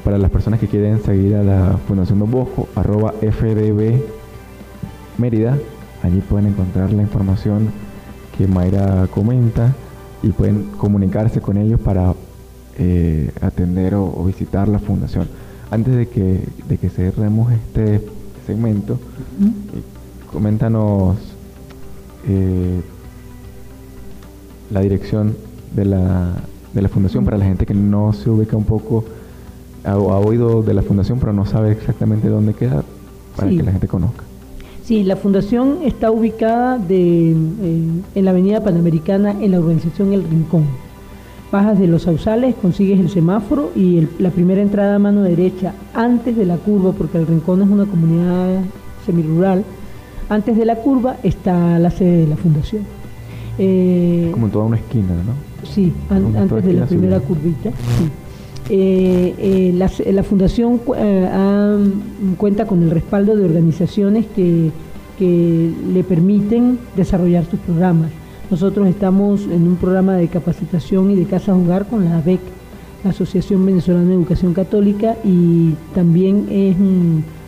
para 0.02 0.16
las 0.16 0.30
personas 0.30 0.58
que 0.58 0.66
quieren 0.66 1.02
seguir 1.02 1.34
a 1.34 1.42
la 1.42 1.78
Fundación 1.86 2.18
Don 2.18 2.30
Bosco, 2.30 2.68
arroba 2.74 3.12
FDB 3.20 4.00
Mérida, 5.18 5.58
allí 6.02 6.20
pueden 6.20 6.46
encontrar 6.46 6.90
la 6.92 7.02
información 7.02 7.68
que 8.38 8.46
Mayra 8.46 9.08
comenta 9.08 9.74
y 10.22 10.28
pueden 10.30 10.70
comunicarse 10.78 11.42
con 11.42 11.58
ellos 11.58 11.78
para 11.80 12.14
eh, 12.78 13.30
atender 13.42 13.94
o, 13.94 14.24
visitar 14.24 14.68
la 14.68 14.78
fundación. 14.78 15.28
Antes 15.70 15.94
de 15.94 16.08
que, 16.08 16.40
de 16.66 16.78
que 16.78 16.88
cerremos 16.88 17.52
este 17.52 18.00
segmento, 18.46 18.94
eh, 18.94 19.82
coméntanos 20.32 21.16
la 24.70 24.80
dirección 24.80 25.36
de 25.74 25.84
la 25.84 26.32
de 26.76 26.82
la 26.82 26.88
fundación 26.88 27.24
para 27.24 27.38
la 27.38 27.44
gente 27.44 27.66
que 27.66 27.74
no 27.74 28.12
se 28.12 28.30
ubica 28.30 28.56
un 28.56 28.64
poco, 28.64 29.04
ha, 29.84 29.92
ha 29.92 29.96
oído 29.96 30.62
de 30.62 30.74
la 30.74 30.82
fundación 30.82 31.18
pero 31.18 31.32
no 31.32 31.46
sabe 31.46 31.72
exactamente 31.72 32.28
dónde 32.28 32.52
queda, 32.54 32.84
para 33.34 33.48
que 33.48 33.62
la 33.62 33.72
gente 33.72 33.88
conozca. 33.88 34.22
Sí, 34.84 35.02
la 35.02 35.16
fundación 35.16 35.78
está 35.84 36.12
ubicada 36.12 36.78
de, 36.78 37.32
eh, 37.32 37.34
en 38.14 38.24
la 38.24 38.30
avenida 38.30 38.62
Panamericana 38.62 39.32
en 39.32 39.50
la 39.50 39.58
urbanización 39.58 40.12
El 40.12 40.22
Rincón. 40.22 40.64
Bajas 41.50 41.78
de 41.78 41.86
los 41.86 42.02
Sausales, 42.02 42.54
consigues 42.60 43.00
el 43.00 43.08
semáforo 43.08 43.70
y 43.74 44.06
la 44.18 44.30
primera 44.30 44.60
entrada 44.60 44.96
a 44.96 44.98
mano 44.98 45.22
derecha, 45.22 45.72
antes 45.94 46.36
de 46.36 46.44
la 46.44 46.56
curva, 46.56 46.92
porque 46.92 47.18
El 47.18 47.26
Rincón 47.26 47.62
es 47.62 47.68
una 47.68 47.86
comunidad 47.86 48.60
semirural, 49.06 49.64
antes 50.28 50.56
de 50.56 50.64
la 50.66 50.76
curva 50.76 51.16
está 51.22 51.78
la 51.78 51.90
sede 51.90 52.18
de 52.18 52.26
la 52.26 52.36
fundación. 52.36 52.82
Eh, 53.58 54.28
Como 54.32 54.46
en 54.46 54.52
toda 54.52 54.66
una 54.66 54.76
esquina, 54.76 55.08
¿no? 55.08 55.45
Sí, 55.64 55.92
antes 56.10 56.64
de 56.64 56.72
la 56.72 56.86
primera 56.86 57.20
curvita. 57.20 57.70
Eh, 58.68 59.34
eh, 59.38 59.72
la, 60.12 60.22
Fundación 60.24 60.80
eh, 60.96 61.78
cuenta 62.36 62.66
con 62.66 62.82
el 62.82 62.90
respaldo 62.90 63.36
de 63.36 63.44
organizaciones 63.44 64.26
que, 64.34 64.70
le 65.18 66.04
permiten 66.04 66.78
desarrollar 66.94 67.46
sus 67.46 67.58
programas. 67.60 68.10
Nosotros 68.50 68.86
estamos 68.86 69.44
en 69.44 69.66
un 69.66 69.76
programa 69.76 70.14
de 70.14 70.28
capacitación 70.28 71.10
y 71.10 71.14
de 71.14 71.24
casa 71.24 71.56
hogar 71.56 71.86
con 71.86 72.04
la 72.04 72.18
ABEC, 72.18 72.40
la 73.02 73.10
Asociación 73.10 73.64
Venezolana 73.64 74.08
de 74.08 74.14
Educación 74.14 74.52
Católica, 74.52 75.16
y 75.24 75.72
también 75.94 76.48
es 76.50 76.76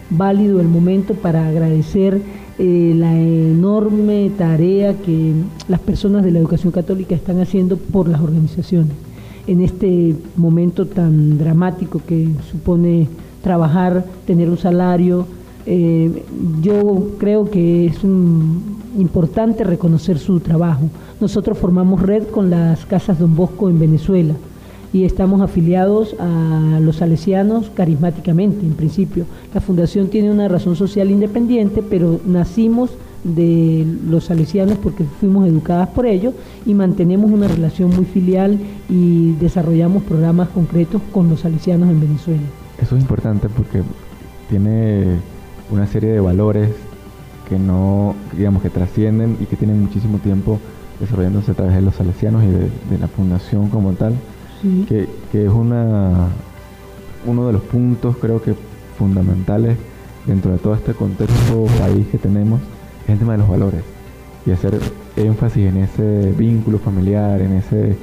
válido 0.09 0.61
el 0.61 0.69
momento 0.69 1.13
para 1.13 1.47
agradecer 1.47 2.23
eh, 2.59 2.93
la 2.97 3.17
enorme 3.17 4.31
tarea 4.37 4.95
que 4.95 5.33
las 5.69 5.81
personas 5.81 6.25
de 6.25 6.33
la 6.33 6.41
educación 6.41 6.73
católica 6.73 7.15
están 7.15 7.41
haciendo 7.41 7.77
por 7.77 8.09
las 8.09 8.21
organizaciones 8.21 8.93
en 9.47 9.63
este 9.63 10.15
momento 10.37 10.87
tan 10.87 11.39
dramático 11.39 12.03
que 12.07 12.29
supone 12.51 13.09
trabajar, 13.43 14.05
tener 14.27 14.51
un 14.51 14.59
salario. 14.59 15.27
Eh, 15.67 16.25
yo 16.61 17.13
creo 17.19 17.51
que 17.51 17.87
es 17.87 18.03
importante 18.03 19.65
reconocer 19.65 20.19
su 20.19 20.41
trabajo. 20.41 20.91
Nosotros 21.21 21.57
formamos 21.57 22.03
red 22.03 22.25
con 22.25 22.51
las 22.51 22.85
Casas 22.87 23.19
Don 23.19 23.35
Bosco 23.35 23.71
en 23.71 23.79
Venezuela 23.79 24.35
y 24.93 25.05
estamos 25.05 25.41
afiliados 25.41 26.17
a 26.19 26.79
los 26.81 26.97
salesianos 26.97 27.71
carismáticamente, 27.75 28.65
en 28.65 28.73
principio. 28.73 29.27
La 29.55 29.61
fundación 29.61 30.09
tiene 30.09 30.31
una 30.31 30.49
razón 30.49 30.77
social 30.77 31.11
independiente, 31.11 31.83
pero 31.83 32.21
nacimos 32.27 32.91
de 33.25 33.87
los 34.09 34.25
salesianos 34.25 34.79
porque 34.79 35.05
fuimos 35.05 35.47
educadas 35.47 35.89
por 35.89 36.07
ellos 36.07 36.35
y 36.65 36.75
mantenemos 36.75 37.31
una 37.31 37.49
relación 37.49 37.95
muy 37.95 38.05
filial 38.05 38.59
y 38.89 39.33
desarrollamos 39.33 40.05
programas 40.05 40.49
concretos 40.49 41.03
con 41.13 41.29
los 41.29 41.41
salesianos 41.41 41.91
en 41.91 42.01
Venezuela. 42.01 42.43
Eso 42.81 42.97
es 42.97 43.03
importante 43.03 43.49
porque 43.49 43.83
tiene 44.49 45.17
una 45.71 45.87
serie 45.87 46.11
de 46.11 46.21
valores 46.21 46.71
que 47.49 47.59
no, 47.59 48.15
digamos, 48.37 48.63
que 48.63 48.71
trascienden 48.71 49.37
y 49.41 49.47
que 49.47 49.57
tienen 49.57 49.81
muchísimo 49.81 50.19
tiempo 50.19 50.59
desarrollándose 51.01 51.53
a 51.53 51.55
través 51.55 51.75
de 51.75 51.83
los 51.83 51.95
salesianos 51.95 52.43
y 52.45 52.47
de, 52.47 52.99
la 52.99 53.09
fundación 53.09 53.69
como 53.69 53.93
tal, 53.93 54.15
que, 54.89 55.09
que, 55.31 55.47
es 55.47 55.53
una, 55.53 56.29
uno 57.27 57.47
de 57.47 57.53
los 57.53 57.63
puntos 57.63 58.17
creo 58.17 58.43
que 58.43 58.55
fundamentales 58.99 59.77
dentro 60.27 60.53
de 60.53 60.59
todo 60.59 60.75
este 60.75 60.93
contexto 60.95 61.67
país 61.79 62.07
que 62.11 62.19
tenemos, 62.19 62.61
es 63.05 63.11
el 63.11 63.19
tema 63.19 63.33
de 63.33 63.39
los 63.39 63.49
valores 63.49 63.83
y 64.45 64.51
hacer 64.51 64.79
énfasis 65.17 65.67
en 65.67 65.79
ese 65.79 66.33
vínculo 66.37 66.79
familiar, 66.79 67.41
en 67.41 67.53
esa 67.55 67.77
eh, 67.77 67.97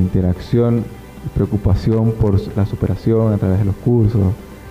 interacción 0.00 0.84
preocupación 1.34 2.12
por 2.12 2.40
la 2.56 2.66
superación 2.66 3.32
a 3.32 3.38
través 3.38 3.58
de 3.58 3.64
los 3.64 3.76
cursos. 3.76 4.20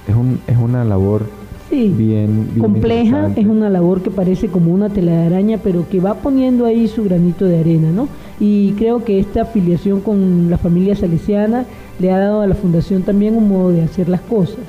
Es, 0.08 0.15
un, 0.15 0.41
es 0.48 0.58
una 0.58 0.84
labor 0.84 1.26
bien, 1.72 2.50
compleja, 2.60 3.32
es 3.36 3.46
una 3.46 3.70
labor 3.70 4.02
que 4.02 4.12
parece 4.12 4.48
como 4.48 4.74
una 4.74 4.90
telaraña, 4.90 5.60
pero 5.64 5.88
que 5.90 6.00
va 6.00 6.16
poniendo 6.16 6.66
ahí 6.66 6.88
su 6.88 7.04
granito 7.04 7.46
de 7.46 7.60
arena, 7.60 7.92
¿no? 7.92 8.08
Y 8.40 8.72
creo 8.74 9.04
que 9.04 9.20
esta 9.20 9.44
afiliación 9.44 10.02
con 10.02 10.50
la 10.50 10.58
familia 10.58 10.96
salesiana 10.96 11.66
le 12.00 12.12
ha 12.12 12.18
dado 12.18 12.42
a 12.42 12.48
la 12.48 12.56
fundación 12.56 13.04
también 13.04 13.36
un 13.36 13.48
modo 13.48 13.72
de 13.72 13.82
hacer 13.82 14.10
las 14.10 14.22
cosas. 14.22 14.60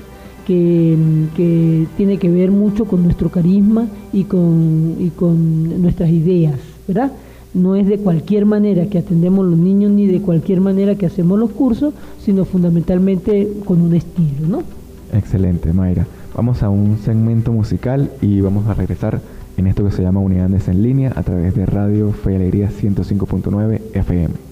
Que, 0.46 1.86
tiene 1.96 2.18
que 2.18 2.28
ver 2.28 2.50
mucho 2.50 2.84
con 2.84 3.04
nuestro 3.04 3.30
carisma 3.30 3.86
y 4.12 4.24
con, 4.24 4.96
y 4.98 5.08
con 5.10 5.80
nuestras 5.80 6.10
ideas, 6.10 6.58
¿verdad? 6.86 7.12
No 7.54 7.76
es 7.76 7.86
de 7.86 7.98
cualquier 7.98 8.44
manera 8.44 8.86
que 8.86 8.98
atendemos 8.98 9.46
los 9.46 9.58
niños 9.58 9.92
ni 9.92 10.06
de 10.06 10.20
cualquier 10.20 10.60
manera 10.60 10.94
que 10.94 11.06
hacemos 11.06 11.38
los 11.38 11.50
cursos, 11.50 11.94
sino 12.22 12.44
fundamentalmente 12.44 13.48
con 13.64 13.80
un 13.80 13.94
estilo, 13.94 14.48
¿no? 14.48 14.62
Excelente, 15.12 15.72
Mayra. 15.72 16.06
Vamos 16.34 16.62
a 16.62 16.70
un 16.70 16.98
segmento 16.98 17.52
musical 17.52 18.10
y 18.22 18.40
vamos 18.40 18.66
a 18.66 18.74
regresar 18.74 19.20
en 19.58 19.66
esto 19.66 19.84
que 19.84 19.90
se 19.90 20.02
llama 20.02 20.20
Unidades 20.20 20.68
en 20.68 20.82
Línea 20.82 21.12
a 21.14 21.22
través 21.22 21.54
de 21.54 21.66
Radio 21.66 22.10
Fe 22.12 22.32
y 22.32 22.36
Alegría 22.36 22.70
105.9 22.70 23.80
FM. 23.92 24.51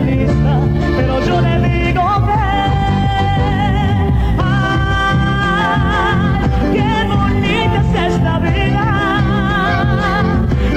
pero 0.00 1.18
yo 1.24 1.40
le 1.40 1.58
digo 1.68 2.02
que, 2.24 2.32
ay, 2.32 4.12
ah, 4.38 6.38
qué 6.72 7.04
bonita 7.08 7.80
es 7.80 7.94
esta 8.12 8.38
vida. 8.38 8.84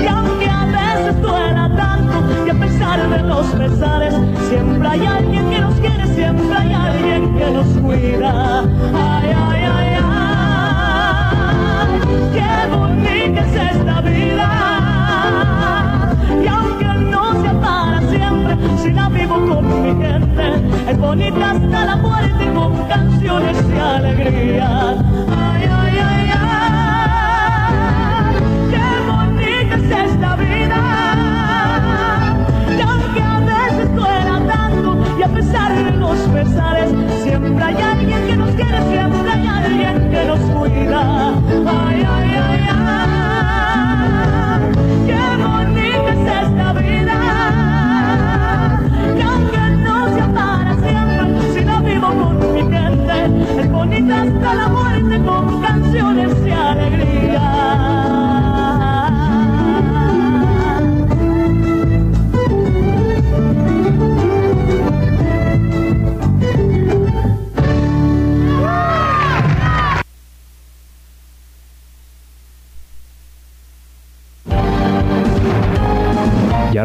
Y 0.02 0.08
aunque 0.08 0.50
a 0.50 0.66
veces 0.66 1.22
duela 1.22 1.70
tanto, 1.76 2.24
que 2.46 2.52
a 2.52 2.56
pesar 2.56 3.08
de 3.10 3.22
los 3.22 3.46
pesares, 3.48 4.16
siempre 4.50 4.88
hay 4.88 5.06
alguien 5.06 5.50
que 5.52 5.60
nos 5.60 5.76
quiere, 5.76 6.08
siempre 6.08 6.56
hay 6.58 6.74
alguien 6.74 7.38
que 7.38 7.52
nos 7.52 7.68
cuida. 7.78 8.64
Ay, 8.96 9.36
ay, 9.38 9.64
ay, 9.76 9.98
ay, 10.04 12.00
qué 12.34 12.68
bonita 12.76 13.42
es 13.42 13.56
esta 13.76 14.02
vida. 14.02 14.71
bonitas 21.12 21.58
hasta 21.58 21.86
la 21.88 21.96
muerte 21.98 22.54
con 22.54 22.88
canciones 22.88 23.58
y 23.68 23.78
alegrías. 23.78 25.11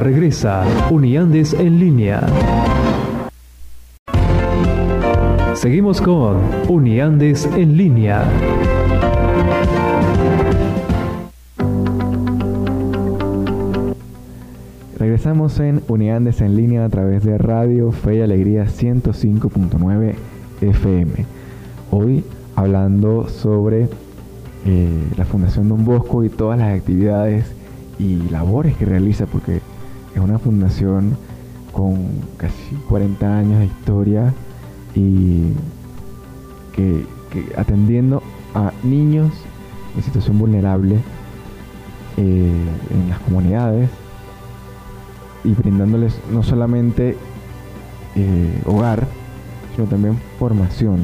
Regresa 0.00 0.64
Uniandes 0.90 1.54
en 1.54 1.78
línea. 1.78 2.20
Seguimos 5.54 6.00
con 6.02 6.36
Uniandes 6.68 7.48
en 7.56 7.76
línea. 7.76 8.24
Regresamos 14.98 15.58
en 15.60 15.82
Uniandes 15.88 16.40
en 16.40 16.56
línea 16.56 16.84
a 16.84 16.88
través 16.88 17.24
de 17.24 17.38
Radio 17.38 17.90
Fe 17.92 18.16
y 18.16 18.20
Alegría 18.20 18.66
105.9 18.66 20.14
FM. 20.60 21.12
Hoy 21.90 22.24
hablando 22.54 23.28
sobre 23.28 23.88
eh, 24.66 24.88
la 25.16 25.24
Fundación 25.24 25.68
Don 25.68 25.84
Bosco 25.84 26.24
y 26.24 26.28
todas 26.28 26.58
las 26.58 26.76
actividades 26.76 27.46
y 27.98 28.28
labores 28.30 28.76
que 28.76 28.84
realiza, 28.84 29.26
porque 29.26 29.60
es 30.16 30.22
una 30.22 30.38
fundación 30.38 31.16
con 31.72 32.08
casi 32.38 32.74
40 32.88 33.38
años 33.38 33.58
de 33.58 33.66
historia 33.66 34.34
y 34.94 35.52
que, 36.72 37.04
atendiendo 37.56 38.22
a 38.54 38.72
niños 38.82 39.30
en 39.94 40.02
situación 40.02 40.38
vulnerable 40.38 40.96
eh, 42.16 42.66
en 42.90 43.10
las 43.10 43.18
comunidades 43.20 43.90
y 45.44 45.50
brindándoles 45.50 46.18
no 46.32 46.42
solamente 46.42 47.16
eh, 48.14 48.62
hogar, 48.64 49.06
sino 49.74 49.86
también 49.86 50.18
formación 50.38 51.00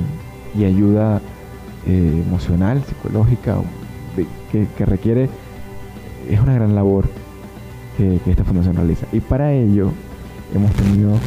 y 0.59 0.65
ayuda 0.65 1.21
eh, 1.87 2.23
emocional, 2.27 2.83
psicológica, 2.85 3.57
que, 4.51 4.87
requiere, 4.87 5.29
es 6.29 6.41
una 6.41 6.55
gran 6.55 6.75
labor 6.75 7.09
que, 7.97 8.21
esta 8.27 8.45
fundación 8.45 8.77
realiza. 8.77 9.07
Y 9.13 9.21
para 9.21 9.53
ello 9.53 9.91
hemos 10.55 10.73
tenido 10.73 11.19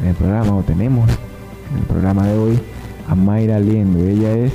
en 0.00 0.06
el 0.08 0.14
programa, 0.14 0.56
o 0.56 0.62
tenemos 0.62 1.08
en 1.72 1.78
el 1.78 1.84
programa 1.84 2.26
de 2.26 2.38
hoy 2.38 2.58
a 3.08 3.14
Mayra 3.14 3.58
Liendo. 3.58 3.98
Ella 4.00 4.32
es 4.32 4.52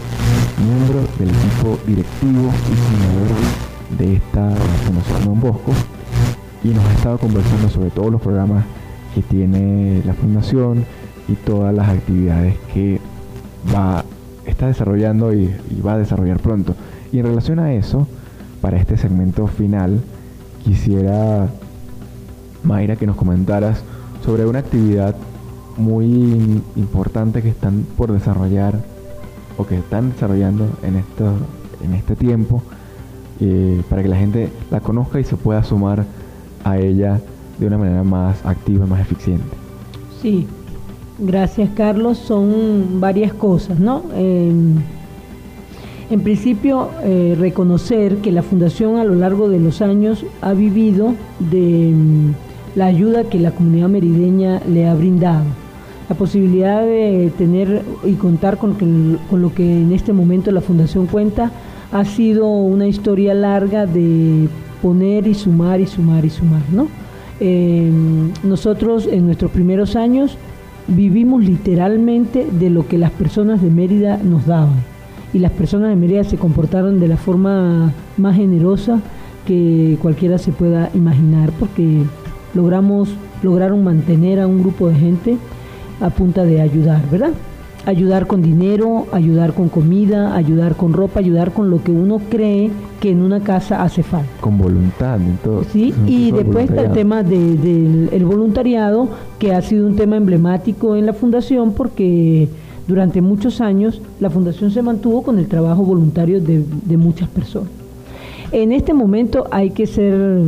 miembro 0.66 1.02
del 1.20 1.30
equipo 1.30 1.80
directivo 1.86 2.52
y 2.72 2.76
fundador 2.76 3.38
de 3.98 4.14
esta 4.16 4.50
Fundación 4.86 5.26
Don 5.26 5.40
Bosco 5.40 5.72
y 6.64 6.70
nos 6.70 6.84
ha 6.86 6.94
estado 6.94 7.18
conversando 7.18 7.70
sobre 7.70 7.90
todos 7.90 8.12
los 8.12 8.22
programas 8.22 8.66
que 9.14 9.22
tiene 9.22 10.02
la 10.06 10.14
fundación 10.14 10.86
y 11.28 11.34
todas 11.34 11.74
las 11.74 11.90
actividades 11.90 12.56
que 12.74 13.00
va 13.74 14.04
está 14.46 14.68
desarrollando 14.68 15.34
y 15.34 15.54
va 15.86 15.94
a 15.94 15.98
desarrollar 15.98 16.40
pronto. 16.40 16.76
Y 17.12 17.20
en 17.20 17.26
relación 17.26 17.60
a 17.60 17.74
eso, 17.74 18.08
para 18.62 18.78
este 18.78 18.98
segmento 18.98 19.48
final, 19.48 20.02
quisiera, 20.64 21.48
Mayra, 22.64 22.96
que 22.96 23.06
nos 23.06 23.16
comentaras 23.16 23.84
sobre 24.26 24.46
una 24.46 24.60
actividad 24.60 25.16
muy 25.78 26.62
importante 26.76 27.42
que 27.42 27.50
están 27.50 27.86
por 27.98 28.12
desarrollar 28.12 28.80
o 29.58 29.66
que 29.66 29.78
están 29.78 30.12
desarrollando 30.12 30.68
en, 30.84 30.96
esto, 30.96 31.34
en 31.84 31.94
este 31.94 32.16
tiempo 32.16 32.62
eh, 33.40 33.82
para 33.90 34.04
que 34.04 34.10
la 34.10 34.18
gente 34.18 34.50
la 34.72 34.80
conozca 34.80 35.20
y 35.20 35.24
se 35.24 35.36
pueda 35.36 35.64
sumar 35.64 36.06
a 36.64 36.78
ella 36.78 37.20
de 37.60 37.68
una 37.68 37.78
manera 37.78 38.04
más 38.04 38.46
activa 38.46 38.86
y 38.86 38.90
más 38.90 39.02
eficiente. 39.02 39.56
Sí, 40.22 40.48
gracias 41.20 41.70
Carlos. 41.76 42.18
Son 42.18 43.00
varias 43.00 43.34
cosas, 43.34 43.80
¿no? 43.80 44.04
En 46.14 46.22
principio, 46.22 46.92
eh, 47.04 47.36
reconocer 47.38 48.18
que 48.18 48.32
la 48.32 48.44
Fundación 48.44 48.98
a 48.98 49.04
lo 49.04 49.16
largo 49.16 49.50
de 49.50 49.60
los 49.60 49.82
años 49.82 50.26
ha 50.42 50.54
vivido 50.54 51.16
de 51.40 51.92
mm, 51.92 52.34
la 52.76 52.86
ayuda 52.86 53.24
que 53.24 53.40
la 53.40 53.52
comunidad 53.52 53.90
merideña 53.90 54.62
le 54.70 54.88
ha 54.88 54.94
brindado 54.94 55.46
la 56.10 56.16
posibilidad 56.16 56.82
de 56.82 57.32
tener 57.38 57.82
y 58.04 58.14
contar 58.14 58.58
con, 58.58 58.76
lo 59.32 59.54
que 59.54 59.82
en 59.82 59.92
este 59.92 60.14
momento 60.14 60.52
la 60.52 60.62
Fundación 60.62 61.08
cuenta 61.08 61.52
ha 61.92 62.06
sido 62.06 62.48
una 62.48 62.88
historia 62.88 63.34
larga 63.34 63.86
de 63.86 64.48
poner 64.82 65.28
y 65.28 65.34
sumar 65.34 65.80
y 65.80 65.88
sumar 65.88 66.26
y 66.26 66.30
sumar, 66.30 66.62
¿no? 66.72 66.88
Em, 67.40 68.32
nosotros 68.44 69.08
en 69.12 69.26
nuestros 69.26 69.50
primeros 69.52 69.96
años 69.96 70.38
vivimos 70.88 71.44
literalmente 71.44 72.46
de 72.52 72.70
lo 72.70 72.88
que 72.88 72.98
las 72.98 73.12
personas 73.12 73.62
de 73.62 73.70
Mérida 73.70 74.18
nos 74.18 74.46
daban 74.46 74.93
y 75.34 75.40
las 75.40 75.52
personas 75.52 75.90
de 75.90 75.96
Mérida 75.96 76.24
se 76.24 76.38
comportaron 76.38 77.00
de 77.00 77.08
la 77.08 77.18
forma 77.18 77.92
más 78.18 78.36
generosa 78.36 79.00
que 79.46 79.98
cualquiera 80.02 80.38
se 80.38 80.52
pueda 80.52 80.90
imaginar 80.94 81.52
porque 81.60 82.04
logramos 82.54 83.10
lograron 83.44 83.84
mantener 83.84 84.40
a 84.40 84.48
un 84.48 84.62
grupo 84.62 84.88
de 84.88 84.96
gente 84.96 85.38
a 86.00 86.10
punta 86.10 86.44
de 86.44 86.62
ayudar, 86.62 87.02
¿verdad? 87.10 87.32
Ayudar 87.86 88.28
con 88.28 88.42
dinero, 88.42 89.08
ayudar 89.12 89.54
con 89.54 89.68
comida, 89.68 90.36
ayudar 90.36 90.76
con 90.76 90.94
ropa, 90.94 91.20
ayudar 91.20 91.52
con 91.52 91.70
lo 91.70 91.84
que 91.84 91.92
uno 91.92 92.22
cree 92.30 92.72
que 93.02 93.12
en 93.12 93.22
una 93.22 93.42
casa 93.42 93.84
hace 93.84 94.04
falta. 94.04 94.30
Con 94.40 94.58
voluntad, 94.58 95.20
entonces. 95.22 95.74
Sí, 95.74 95.94
y 96.08 96.32
después 96.32 96.70
está 96.70 96.84
el 96.84 96.94
tema 96.94 97.24
del 97.24 98.26
voluntariado, 98.26 99.10
que 99.38 99.54
ha 99.54 99.62
sido 99.62 99.86
un 99.86 99.98
tema 99.98 100.16
emblemático 100.16 100.96
en 100.96 101.06
la 101.06 101.14
fundación 101.14 101.74
porque 101.74 102.48
durante 102.88 103.22
muchos 103.22 103.62
años 103.62 104.02
la 104.20 104.30
fundación 104.30 104.72
se 104.72 104.82
mantuvo 104.82 105.24
con 105.24 105.40
el 105.40 105.48
trabajo 105.48 105.84
voluntario 105.84 106.42
de, 106.42 106.98
muchas 106.98 107.30
personas. 107.30 107.70
En 108.52 108.72
este 108.72 108.94
momento 108.94 109.48
hay 109.52 109.72
que 109.72 109.88
ser 109.88 110.42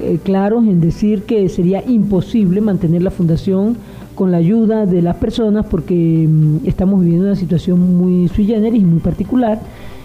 eh, 0.00 0.18
claros 0.22 0.64
en 0.64 0.80
decir 0.80 1.24
que 1.24 1.48
sería 1.48 1.82
imposible 1.86 2.60
mantener 2.60 3.02
la 3.02 3.10
fundación 3.10 3.76
con 4.14 4.30
la 4.30 4.38
ayuda 4.38 4.86
de 4.86 5.02
las 5.02 5.16
personas 5.16 5.66
porque 5.66 6.26
mm, 6.28 6.66
estamos 6.66 7.00
viviendo 7.00 7.26
una 7.26 7.36
situación 7.36 7.96
muy 7.96 8.28
sui 8.28 8.46
generis, 8.46 8.82
muy 8.82 9.00
particular 9.00 9.60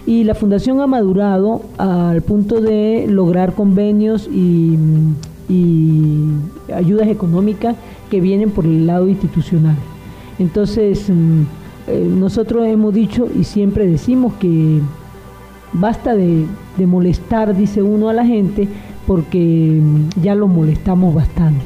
y 0.06 0.24
la 0.24 0.34
fundación 0.34 0.80
ha 0.80 0.86
madurado 0.86 1.62
al 1.76 2.22
punto 2.22 2.60
de 2.60 3.06
lograr 3.08 3.52
convenios 3.52 4.26
y, 4.26 4.76
mm, 4.76 5.14
ayudas 6.74 7.08
económicas 7.08 7.76
que 8.10 8.20
vienen 8.20 8.50
por 8.50 8.64
el 8.64 8.86
lado 8.86 9.08
institucional. 9.08 9.76
Entonces, 10.38 11.10
mm, 11.10 11.42
eh, 11.88 12.06
nosotros 12.08 12.66
hemos 12.66 12.92
dicho 12.92 13.28
y 13.38 13.44
siempre 13.44 13.86
decimos 13.86 14.34
que 14.34 14.80
basta 15.72 16.14
de, 16.14 16.46
molestar, 16.86 17.56
dice 17.56 17.82
uno 17.82 18.08
a 18.08 18.12
la 18.12 18.24
gente, 18.24 18.68
porque 19.06 19.80
ya 20.22 20.34
lo 20.34 20.48
molestamos 20.48 21.14
bastante. 21.14 21.64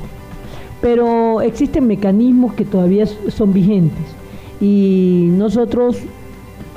Pero 0.81 1.43
existen 1.43 1.87
mecanismos 1.87 2.55
que 2.55 2.65
todavía 2.65 3.07
son 3.07 3.53
vigentes 3.53 4.05
y 4.61 5.29
nosotros 5.33 5.99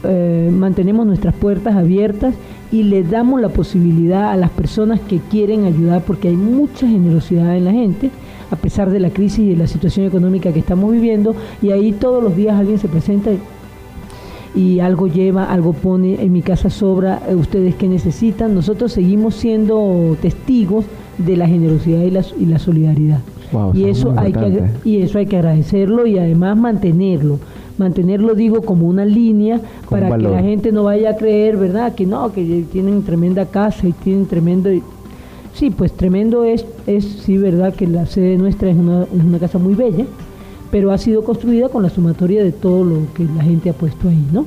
eh, 0.04 0.50
mantenemos 0.52 1.06
nuestras 1.06 1.34
puertas 1.34 1.76
abiertas 1.76 2.36
y 2.72 2.84
le 2.84 3.04
damos 3.04 3.41
la 3.41 3.50
posibilidad 3.50 4.32
a 4.32 4.38
las 4.38 4.50
personas 4.50 5.00
que 5.00 5.20
quieren 5.20 5.66
ayudar 5.66 6.04
porque 6.04 6.28
hay 6.28 6.36
mucha 6.36 6.88
generosidad 6.88 7.56
en 7.56 7.66
la 7.66 7.72
gente 7.72 8.12
a 8.52 8.56
pesar 8.56 8.89
de 8.89 9.00
la 9.00 9.10
crisis 9.10 9.39
y 9.39 9.50
de 9.50 9.56
la 9.56 9.68
situación 9.68 10.06
económica 10.06 10.52
que 10.52 10.60
estamos 10.60 10.91
viviendo 10.91 11.36
y 11.62 11.72
ahí 11.72 11.91
todos 11.91 12.24
los 12.24 12.36
días 12.36 12.56
alguien 12.56 12.80
se 12.80 12.88
presenta 12.88 13.32
y 14.56 14.80
algo 14.80 15.08
lleva, 15.08 15.52
algo 15.52 15.74
pone, 15.74 16.22
en 16.22 16.32
mi 16.32 16.41
casa 16.41 16.70
sobra, 16.70 17.22
eh, 17.28 17.36
ustedes 17.36 17.76
que 17.76 17.89
necesitan, 17.89 18.56
nosotros 18.56 18.93
seguimos 18.93 19.36
siendo 19.36 20.16
testigos 20.22 20.86
de 21.18 21.36
la 21.36 21.48
generosidad 21.48 22.02
y 22.02 22.12
la, 22.12 22.26
y 22.39 22.46
la 22.46 22.60
solidaridad. 22.60 23.20
Y 23.74 23.86
eso 23.86 24.14
hay 24.18 24.34
que 24.34 24.64
y 24.84 25.02
eso 25.02 25.18
hay 25.20 25.28
que 25.28 25.38
agradecerlo 25.38 26.06
y 26.08 26.18
además 26.18 26.58
mantenerlo. 26.58 27.39
Mantenerlo 27.78 28.36
digo 28.36 28.62
como 28.62 28.88
una 28.88 29.06
línea 29.06 29.62
para 29.89 30.18
que 30.18 30.24
la 30.24 30.41
gente 30.41 30.72
no 30.72 30.84
vaya 30.84 31.12
a 31.12 31.16
creer 31.16 31.58
verdad 31.58 31.93
que 31.93 32.06
no 32.06 32.32
que 32.32 32.66
tienen 32.72 33.04
tremenda 33.04 33.46
casa 33.46 33.88
y 33.88 33.91
tienen 33.91 34.26
tremendo 34.26 34.70
sí 35.56 35.72
pues 35.72 35.91
tremendo 35.91 36.43
es 36.43 36.66
es 36.86 37.03
sí 37.03 37.38
verdad 37.38 37.74
que 37.74 37.88
la 37.88 38.06
sede 38.06 38.38
nuestra 38.38 38.70
es 38.70 38.78
una, 38.78 39.03
es 39.03 39.24
una 39.24 39.39
casa 39.39 39.58
muy 39.58 39.74
bella 39.74 40.06
pero 40.72 40.91
ha 40.91 40.97
sido 40.99 41.24
construida 41.24 41.70
con 41.70 41.82
la 41.82 41.89
sumatoria 41.89 42.43
de 42.43 42.51
todo 42.51 42.84
lo 42.86 43.14
que 43.16 43.24
la 43.24 43.43
gente 43.43 43.72
ha 43.72 43.74
puesto 43.74 44.08
ahí 44.08 44.24
no 44.32 44.45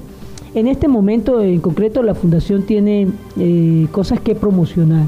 en 0.55 0.69
este 0.69 0.87
momento 0.87 1.43
en 1.43 1.61
concreto 1.61 2.03
la 2.03 2.15
fundación 2.15 2.63
tiene 2.63 3.09
eh, 3.37 3.89
cosas 3.91 4.21
que 4.21 4.37
promocionar 4.37 5.07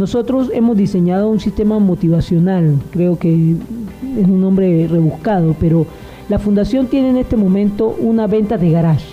nosotros 0.00 0.50
hemos 0.54 0.78
diseñado 0.78 1.28
un 1.28 1.40
sistema 1.40 1.78
motivacional, 1.78 2.78
creo 2.90 3.18
que 3.18 3.34
es 4.16 4.26
un 4.26 4.40
nombre 4.40 4.88
rebuscado, 4.88 5.54
pero 5.60 5.84
la 6.30 6.38
fundación 6.38 6.86
tiene 6.86 7.10
en 7.10 7.18
este 7.18 7.36
momento 7.36 7.94
una 8.00 8.26
venta 8.26 8.56
de 8.56 8.70
garage. 8.70 9.04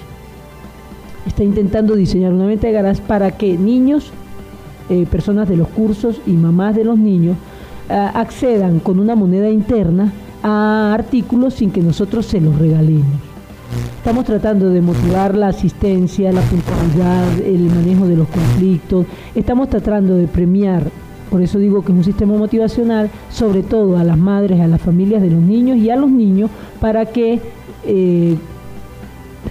Está 1.26 1.44
intentando 1.44 1.94
diseñar 1.98 2.32
una 2.32 2.46
venta 2.46 2.68
de 2.68 2.74
garage 2.74 3.02
para 3.06 3.32
que 3.32 3.58
niños, 3.58 4.14
eh, 4.90 5.06
personas 5.10 5.50
de 5.50 5.58
los 5.58 5.68
cursos 5.70 6.22
y 6.26 6.32
mamás 6.32 6.76
de 6.76 6.84
los 6.84 6.98
niños 6.98 7.38
eh, 7.90 7.94
accedan 7.94 8.80
con 8.80 9.00
una 9.00 9.16
moneda 9.16 9.50
interna 9.50 10.12
a 10.44 10.94
artículos 10.94 11.56
sin 11.56 11.72
que 11.72 11.82
nosotros 11.82 12.26
se 12.26 12.42
los 12.42 12.58
regalemos. 12.58 13.06
Estamos 13.98 14.26
tratando 14.26 14.70
de 14.70 14.82
motivar 14.82 15.36
la 15.36 15.50
asistencia, 15.50 16.32
la 16.32 16.42
puntualidad, 16.42 17.40
el 17.40 17.64
manejo 17.64 18.08
de 18.08 18.16
los 18.16 18.28
conflictos. 18.30 19.06
Estamos 19.36 19.70
tratando 19.70 20.16
de 20.16 20.28
premiar 20.28 20.90
por 21.30 21.42
eso 21.42 21.60
digo 21.60 21.84
que 21.84 21.92
es 21.92 21.98
un 21.98 22.04
sistema 22.04 22.38
motivacional, 22.38 23.10
sobre 23.30 23.64
todo 23.64 23.98
a 23.98 24.04
las 24.04 24.18
madres, 24.18 24.62
a 24.62 24.68
las 24.68 24.82
familias 24.82 25.22
de 25.22 25.30
los 25.30 25.42
niños 25.42 25.78
y 25.78 25.90
a 25.90 25.96
los 25.96 26.10
niños, 26.10 26.50
para 26.80 27.06
que 27.06 27.42
eh, 27.86 28.38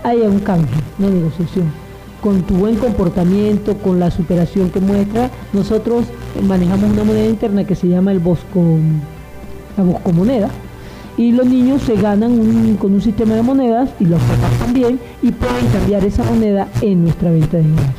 haya 0.02 0.28
un 0.28 0.40
cambio, 0.40 0.74
una 0.98 1.10
negociación. 1.10 1.85
Con 2.26 2.42
tu 2.42 2.54
buen 2.54 2.74
comportamiento, 2.74 3.76
con 3.76 4.00
la 4.00 4.10
superación 4.10 4.70
que 4.70 4.80
muestra, 4.80 5.30
nosotros 5.52 6.06
manejamos 6.42 6.90
una 6.90 7.04
moneda 7.04 7.26
interna 7.26 7.62
que 7.62 7.76
se 7.76 7.86
llama 7.86 8.10
el 8.10 8.18
Bosco, 8.18 8.64
la 9.76 9.84
Bosco 9.84 10.12
Moneda, 10.12 10.48
y 11.16 11.30
los 11.30 11.46
niños 11.46 11.82
se 11.82 11.94
ganan 11.94 12.76
con 12.80 12.94
un 12.94 13.00
sistema 13.00 13.36
de 13.36 13.42
monedas 13.42 13.90
y 14.00 14.06
los 14.06 14.20
papás 14.20 14.58
también 14.58 14.98
y 15.22 15.30
pueden 15.30 15.68
cambiar 15.68 16.04
esa 16.04 16.24
moneda 16.24 16.66
en 16.82 17.04
nuestra 17.04 17.30
venta 17.30 17.58
de 17.58 17.62
ingresos. 17.62 17.94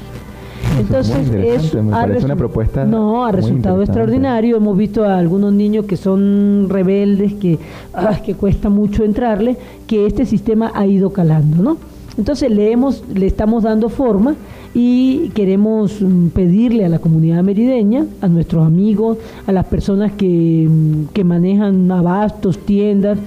Entonces, 0.78 1.34
es, 1.34 1.74
una 1.74 2.36
propuesta. 2.36 2.84
No, 2.84 3.26
ha 3.26 3.32
resultado 3.32 3.82
extraordinario. 3.82 4.58
Hemos 4.58 4.78
visto 4.78 5.06
a 5.06 5.20
algunos 5.20 5.54
niños 5.54 5.86
que 5.86 5.96
son 5.96 6.68
rebeldes, 6.68 7.34
que, 7.36 7.60
ah, 7.94 8.20
que 8.26 8.36
cuesta 8.36 8.68
mucho 8.68 9.06
entrarle, 9.06 9.56
que 9.88 10.06
este 10.06 10.26
sistema 10.26 10.74
ha 10.76 10.86
ido 10.86 11.12
calando, 11.12 11.64
¿no? 11.64 11.78
Entonces 12.18 12.52
le, 12.52 12.72
hemos, 12.72 13.04
le 13.14 13.28
estamos 13.28 13.64
dando 13.64 13.90
forma 13.90 14.36
y 14.74 15.30
queremos 15.30 16.02
mm, 16.02 16.28
pedirle 16.30 16.86
a 16.86 16.90
la 16.90 17.00
comunidad 17.00 17.44
merideña, 17.44 18.06
a 18.22 18.28
nuestros 18.28 18.66
amigos, 18.66 19.18
a 19.46 19.52
las 19.52 19.66
personas 19.66 20.12
que, 20.14 20.68
mm, 20.70 21.14
que 21.14 21.24
manejan 21.24 21.92
abastos, 21.92 22.58
tiendas, 22.60 23.18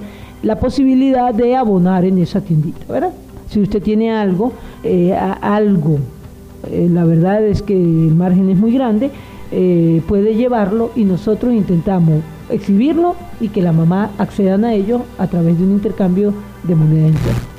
la 0.43 0.59
posibilidad 0.59 1.33
de 1.33 1.55
abonar 1.55 2.03
en 2.05 2.17
esa 2.17 2.41
tiendita, 2.41 2.85
¿verdad? 2.91 3.11
Si 3.49 3.61
usted 3.61 3.81
tiene 3.81 4.11
algo, 4.11 4.53
eh, 4.83 5.13
algo 5.13 5.99
eh, 6.69 6.89
la 6.91 7.05
verdad 7.05 7.43
es 7.43 7.61
que 7.61 7.73
el 7.73 8.15
margen 8.15 8.49
es 8.49 8.57
muy 8.57 8.71
grande, 8.73 9.11
eh, 9.51 10.01
puede 10.07 10.35
llevarlo 10.35 10.91
y 10.95 11.03
nosotros 11.03 11.53
intentamos 11.53 12.21
exhibirlo 12.49 13.15
y 13.39 13.49
que 13.49 13.61
la 13.61 13.73
mamá 13.73 14.11
accedan 14.17 14.63
a 14.65 14.73
ello 14.73 15.01
a 15.17 15.27
través 15.27 15.57
de 15.57 15.63
un 15.63 15.71
intercambio 15.71 16.33
de 16.63 16.75
moneda 16.75 17.07
interna. 17.07 17.50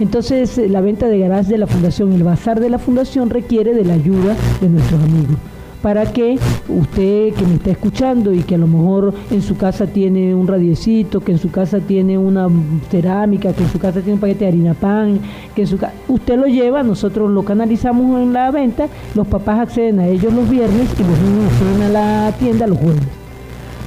Entonces, 0.00 0.58
la 0.58 0.80
venta 0.80 1.08
de 1.08 1.18
garage 1.18 1.50
de 1.50 1.58
la 1.58 1.66
fundación, 1.66 2.12
el 2.12 2.22
bazar 2.22 2.60
de 2.60 2.70
la 2.70 2.78
fundación 2.78 3.30
requiere 3.30 3.74
de 3.74 3.84
la 3.84 3.94
ayuda 3.94 4.36
de 4.60 4.68
nuestros 4.68 5.02
amigos 5.02 5.36
para 5.82 6.06
que 6.12 6.38
usted 6.68 7.32
que 7.34 7.46
me 7.46 7.54
está 7.54 7.70
escuchando 7.70 8.32
y 8.32 8.42
que 8.42 8.56
a 8.56 8.58
lo 8.58 8.66
mejor 8.66 9.14
en 9.30 9.42
su 9.42 9.56
casa 9.56 9.86
tiene 9.86 10.34
un 10.34 10.46
radiecito, 10.46 11.20
que 11.20 11.32
en 11.32 11.38
su 11.38 11.50
casa 11.50 11.80
tiene 11.80 12.18
una 12.18 12.48
cerámica, 12.90 13.52
que 13.52 13.62
en 13.62 13.70
su 13.70 13.78
casa 13.78 14.00
tiene 14.00 14.14
un 14.14 14.20
paquete 14.20 14.40
de 14.40 14.48
harina 14.48 14.74
pan, 14.74 15.20
que 15.54 15.62
en 15.62 15.68
su 15.68 15.78
usted 16.08 16.36
lo 16.36 16.46
lleva, 16.46 16.82
nosotros 16.82 17.30
lo 17.30 17.44
canalizamos 17.44 18.20
en 18.20 18.32
la 18.32 18.50
venta, 18.50 18.88
los 19.14 19.26
papás 19.26 19.60
acceden 19.60 20.00
a 20.00 20.06
ellos 20.08 20.32
los 20.32 20.48
viernes 20.48 20.88
y 20.98 21.02
los 21.02 21.18
niños 21.20 21.52
acceden 21.52 21.82
a 21.82 21.88
la 21.88 22.32
tienda 22.38 22.66
los 22.66 22.78
jueves. 22.78 23.02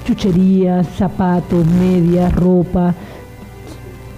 Chucherías, 0.06 0.88
zapatos, 0.98 1.66
medias, 1.68 2.34
ropa, 2.34 2.96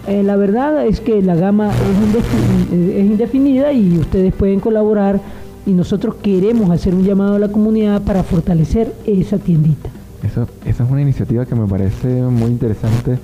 eh, 0.07 0.21
la 0.21 0.35
verdad 0.35 0.85
es 0.85 0.99
que 0.99 1.21
la 1.21 1.35
gama 1.35 1.71
es, 1.71 3.05
indefinida 3.05 3.71
y 3.71 3.97
ustedes 3.97 4.33
pueden 4.33 4.59
colaborar 4.59 5.21
y 5.65 5.71
nosotros 5.71 6.15
queremos 6.15 6.71
hacer 6.71 6.93
un 6.93 7.03
llamado 7.03 7.35
a 7.35 7.39
la 7.39 7.47
comunidad 7.47 8.01
para 8.01 8.23
fortalecer 8.23 8.93
esa 9.05 9.37
tiendita. 9.37 9.89
Eso, 10.21 10.47
esa 10.65 10.83
es 10.83 10.91
una 10.91 11.01
iniciativa 11.01 11.45
que 11.45 11.55
me 11.55 11.67
parece 11.67 12.21
muy 12.21 12.51
interesante 12.51 13.17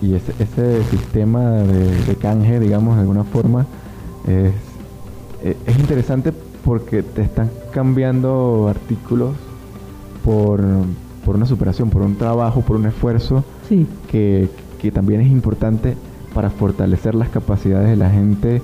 y 0.00 0.14
ese, 0.14 0.32
ese 0.38 0.82
sistema 0.84 1.50
de, 1.50 2.14
canje, 2.16 2.60
digamos, 2.60 2.96
de 2.96 3.02
alguna 3.02 3.24
forma, 3.24 3.66
es, 4.26 4.52
e, 5.44 5.56
es 5.66 5.78
interesante 5.78 6.32
porque 6.64 7.02
te 7.02 7.22
están 7.22 7.50
cambiando 7.72 8.68
artículos 8.68 9.34
por, 10.24 10.62
por 11.26 11.36
una 11.36 11.46
superación, 11.46 11.90
por 11.90 12.02
un 12.02 12.16
trabajo, 12.16 12.62
por 12.62 12.76
un 12.76 12.86
esfuerzo 12.86 13.44
que, 14.10 14.48
que 14.80 14.90
también 14.90 15.20
es 15.20 15.30
importante 15.30 15.94
para 16.34 16.50
fortalecer 16.50 17.14
las 17.14 17.28
capacidades 17.28 17.88
de 17.90 17.96
la 17.96 18.10
gente, 18.10 18.62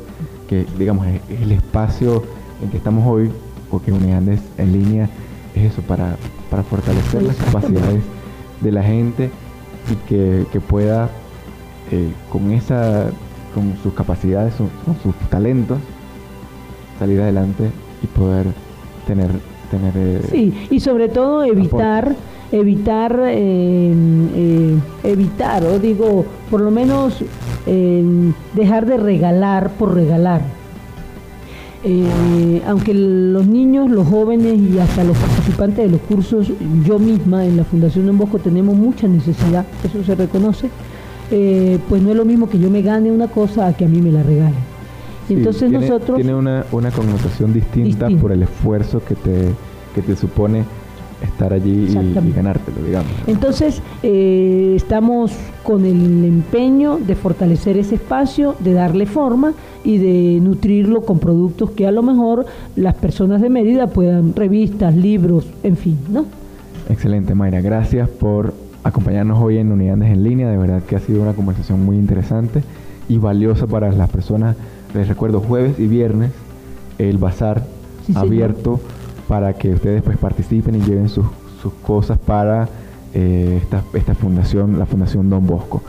que 0.49 0.66
digamos 0.79 1.07
es 1.07 1.41
el 1.41 1.53
espacio 1.53 2.23
en 2.62 2.71
que 2.71 2.77
estamos 2.77 3.07
hoy, 3.07 3.31
porque 3.71 3.93
Unidades 3.93 4.41
en 4.57 4.73
línea 4.73 5.09
es 5.55 5.73
eso, 5.73 5.83
para, 5.83 6.16
para 6.51 6.62
fortalecer 6.62 7.23
las 7.23 7.37
capacidades 7.37 8.03
de 8.61 8.73
la 8.73 8.83
gente 8.83 9.31
y 9.91 9.95
que, 10.09 10.61
pueda 10.69 11.09
eh, 11.91 12.12
con 12.31 12.51
esa 12.51 13.11
con 13.55 13.77
sus 13.83 13.95
capacidades, 13.95 14.55
con 14.57 14.97
sus 15.03 15.14
talentos, 15.31 15.79
salir 16.99 17.21
adelante 17.21 17.71
y 18.03 18.07
poder 18.07 18.47
tener 19.07 19.31
tener 19.71 19.93
eh, 19.97 20.23
sí 20.31 20.66
y 20.71 20.81
sobre 20.81 21.09
todo 21.09 21.45
evitar 21.45 22.14
evitar 22.51 23.20
eh, 23.26 24.76
evitar 25.05 25.64
o 25.64 25.78
digo 25.78 26.24
por 26.51 26.61
lo 26.61 26.70
menos 26.70 27.22
dejar 28.55 28.86
de 28.86 28.96
regalar 28.96 29.70
por 29.72 29.94
regalar 29.94 30.40
eh, 31.84 32.61
aunque 32.66 32.92
los 32.92 33.46
niños, 33.46 33.88
los 33.88 34.09
jóvenes 34.09 34.59
y 34.59 34.78
hasta 34.80 35.05
los 35.05 35.16
participantes 35.16 35.84
de 35.84 35.88
los 35.88 36.01
cursos, 36.01 36.51
yo 36.84 36.99
misma 36.99 37.44
en 37.44 37.57
la 37.57 37.64
Fundación 37.64 38.07
Don 38.07 38.18
Bosco 38.18 38.38
tenemos 38.38 38.76
mucha 38.76 39.07
necesidad, 39.07 39.64
eso 39.84 40.03
se 40.03 40.16
reconoce, 40.16 40.70
eh, 41.30 41.78
pues 41.88 42.03
no 42.03 42.11
es 42.11 42.16
lo 42.16 42.24
mismo 42.24 42.49
que 42.49 42.59
yo 42.59 42.68
me 42.68 42.82
gane 42.82 43.12
una 43.12 43.28
cosa 43.28 43.68
a 43.68 43.76
que 43.76 43.84
a 43.84 43.88
mí 43.88 44.03
me 44.03 44.11
la 44.11 44.24
regalen. 44.24 44.59
entonces 45.28 45.70
nosotros... 45.70 46.16
Tiene 46.16 46.34
una, 46.34 46.64
una 46.72 46.90
connotación 46.90 47.53
distinta, 47.53 48.09
por 48.20 48.32
el 48.32 48.42
esfuerzo 48.42 49.01
que 49.05 49.14
te, 49.14 49.49
que 49.94 50.03
te 50.03 50.16
supone 50.16 50.64
estar 51.23 51.53
allí 51.53 51.89
y, 51.91 52.33
ganártelo, 52.33 52.83
digamos. 52.85 53.11
Entonces, 53.27 53.83
eh, 54.03 54.75
estamos 54.77 55.33
con 55.62 55.85
el 55.85 56.25
empeño 56.25 56.99
de 56.99 57.14
fortalecer 57.14 57.77
ese 57.77 57.97
espacio, 57.97 58.55
de 58.61 58.73
darle 58.73 59.07
forma 59.07 59.53
y 59.85 59.99
de 59.99 60.41
nutrirlo 60.41 61.03
con 61.03 61.19
productos 61.19 61.71
que 61.73 61.87
a 61.87 61.93
lo 61.93 62.03
mejor 62.03 62.47
las 62.77 62.95
personas 62.95 63.43
de 63.43 63.51
Mérida 63.51 63.89
puedan, 63.89 64.35
revistas, 64.35 64.95
libros, 64.95 65.47
en 65.62 65.77
fin, 65.77 65.99
¿no? 66.11 66.27
Excelente, 66.89 67.35
Mayra. 67.35 67.61
Gracias 67.61 68.09
por 68.09 68.55
acompañarnos 68.83 69.39
hoy 69.43 69.59
en 69.59 69.73
Unidades 69.73 70.11
en 70.11 70.23
Línea. 70.23 70.49
De 70.49 70.57
verdad 70.57 70.83
que 70.83 70.97
ha 70.97 71.01
sido 71.01 71.23
una 71.23 71.35
conversación 71.35 71.85
muy 71.85 71.97
interesante 71.97 72.62
y 73.09 73.19
valiosa 73.19 73.66
para 73.66 73.93
las 73.93 74.09
personas. 74.09 74.57
Les 74.95 75.07
recuerdo, 75.07 75.41
jueves 75.41 75.79
y 75.79 75.87
viernes, 75.87 76.31
el 76.99 77.19
bazar 77.19 77.64
abierto 78.14 78.81
para 79.29 79.53
que 79.53 79.74
ustedes 79.74 80.03
pues 80.03 80.16
participen 80.16 80.74
y 80.74 80.81
lleven 80.81 81.09
sus, 81.09 81.26
cosas 81.87 82.18
para 82.18 82.66
eh, 83.12 83.61
esta, 83.62 83.83
esta, 83.93 84.14
fundación, 84.14 84.79
la 84.79 84.87
Fundación 84.87 85.29
Don 85.29 85.47
Bosco. 85.47 85.83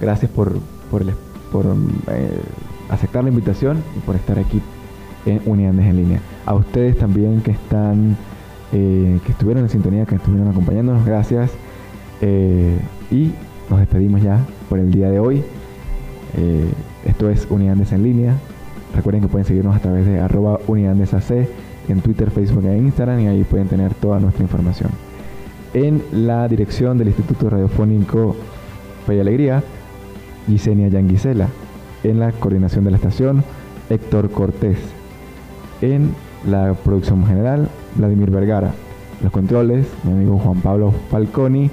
Gracias 0.00 0.30
por, 0.30 0.58
por, 0.90 1.02
eh, 1.02 2.40
aceptar 2.88 3.24
la 3.24 3.30
invitación 3.30 3.82
y 3.96 4.00
por 4.00 4.16
estar 4.16 4.38
aquí 4.38 4.62
en 5.26 5.42
Unidades 5.44 5.86
en 5.86 5.96
Línea. 5.96 6.20
A 6.46 6.54
ustedes 6.54 6.96
también 6.96 7.42
que 7.42 7.50
están, 7.50 8.16
eh, 8.72 9.18
que 9.26 9.32
estuvieron 9.32 9.64
en 9.64 9.68
sintonía, 9.68 10.06
que 10.06 10.14
estuvieron 10.14 10.48
acompañándonos, 10.48 11.04
gracias. 11.04 11.50
y 13.10 13.32
nos 13.70 13.78
despedimos 13.80 14.22
ya 14.22 14.40
por 14.68 14.78
el 14.78 14.90
día 14.90 15.10
de 15.10 15.20
hoy. 15.20 15.44
esto 17.04 17.28
es 17.28 17.46
Unidades 17.50 17.92
en 17.92 18.02
Línea. 18.02 18.34
Recuerden 18.94 19.22
que 19.22 19.28
pueden 19.28 19.46
seguirnos 19.46 19.76
a 19.76 19.80
través 19.80 20.06
de 20.06 20.20
arroba 20.20 20.58
unidadesAC 20.66 21.48
en 21.92 22.00
Twitter, 22.00 22.30
Facebook 22.30 22.64
e 22.64 22.78
Instagram 22.78 23.20
y 23.20 23.26
ahí 23.28 23.44
pueden 23.44 23.68
tener 23.68 23.94
toda 23.94 24.18
nuestra 24.20 24.42
información. 24.42 24.90
En 25.74 26.02
la 26.12 26.48
dirección 26.48 26.98
del 26.98 27.08
Instituto 27.08 27.50
Radiofónico 27.50 28.36
Fe 29.06 29.16
y 29.16 29.20
Alegría, 29.20 29.62
Gisenia 30.46 30.88
Yanguisela. 30.88 31.48
En 32.04 32.20
la 32.20 32.32
coordinación 32.32 32.84
de 32.84 32.90
la 32.90 32.96
estación, 32.96 33.44
Héctor 33.90 34.30
Cortés. 34.30 34.78
En 35.82 36.14
la 36.46 36.74
producción 36.74 37.26
general, 37.26 37.68
Vladimir 37.96 38.30
Vergara. 38.30 38.72
Los 39.22 39.32
controles, 39.32 39.86
mi 40.04 40.12
amigo 40.12 40.38
Juan 40.38 40.60
Pablo 40.60 40.92
Falconi 41.10 41.70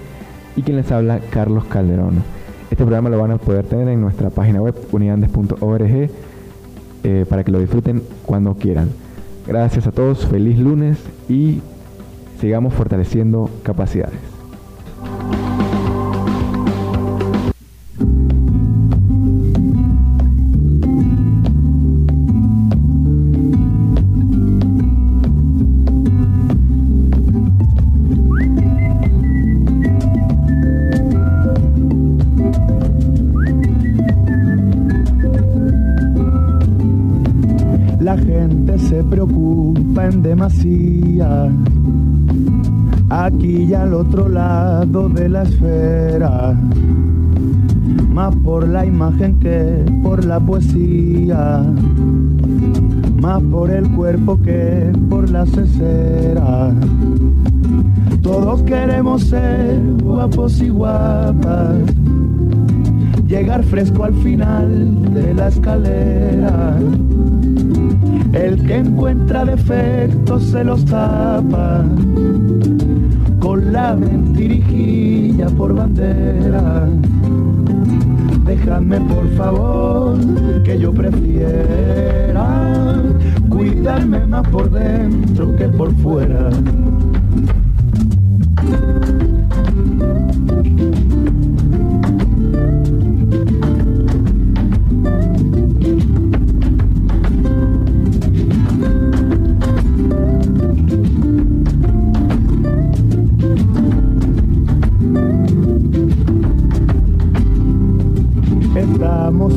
y 0.56 0.62
quien 0.62 0.78
les 0.78 0.92
habla, 0.92 1.20
Carlos 1.30 1.66
Calderón. 1.66 2.24
Este 2.72 2.84
programa 2.84 3.10
lo 3.10 3.20
van 3.20 3.32
a 3.32 3.38
poder 3.38 3.66
tener 3.66 3.88
en 3.90 4.02
nuestra 4.02 4.30
página 4.30 4.62
web 4.62 4.76
unidandes.org 4.92 6.10
eh, 7.04 7.26
para 7.30 7.44
que 7.44 7.52
lo 7.52 7.60
disfruten 7.60 8.02
cuando 8.26 8.56
quieran. 8.56 8.90
Gracias 9.48 9.86
a 9.86 9.92
todos, 9.92 10.26
feliz 10.26 10.58
lunes 10.58 10.98
y 11.30 11.62
sigamos 12.40 12.74
fortaleciendo 12.74 13.50
capacidades. 13.64 14.35
Preocupa 39.10 40.06
en 40.06 40.22
demasía 40.22 41.50
aquí 43.10 43.64
y 43.64 43.74
al 43.74 43.94
otro 43.94 44.28
lado 44.30 45.10
de 45.10 45.30
la 45.30 45.44
esfera, 45.44 46.56
más 48.12 48.36
por 48.38 48.68
la 48.68 48.86
imagen 48.86 49.40
que 49.40 49.86
por 50.02 50.26
la 50.26 50.40
poesía, 50.40 51.64
más 53.22 53.42
por 53.44 53.72
el 53.72 53.90
cuerpo 53.92 54.42
que 54.42 54.92
por 55.10 55.30
la 55.30 55.46
cesera. 55.46 56.74
Todos 58.22 58.64
queremos 58.64 59.24
ser 59.24 59.82
guapos 60.02 60.62
y 60.62 60.70
guapas, 60.70 61.78
llegar 63.28 63.64
fresco 63.64 64.04
al 64.04 64.14
final 64.16 65.14
de 65.14 65.34
la 65.34 65.48
escalera. 65.48 66.78
El 68.36 68.62
que 68.68 68.76
encuentra 68.76 69.46
defectos 69.46 70.44
se 70.44 70.66
los 70.66 70.84
tapa 70.84 71.86
con 73.40 73.72
la 73.72 73.96
mentirijilla 73.96 75.48
por 75.48 75.74
bandera. 75.74 76.86
Déjame 78.46 79.00
por 79.00 79.28
favor 79.36 80.18
que 80.64 80.78
yo 80.78 80.94
prefiera 80.94 83.02
cuidarme 83.50 84.28
más 84.28 84.46
por 84.50 84.70
dentro 84.70 85.56
que 85.56 85.70
por 85.70 85.96
fuera. 85.96 86.50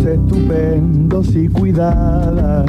Estupendos 0.08 1.34
y 1.34 1.48
cuidada. 1.48 2.64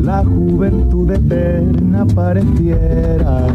La 0.00 0.24
juventud 0.24 1.10
eterna 1.10 2.06
pareciera. 2.14 3.46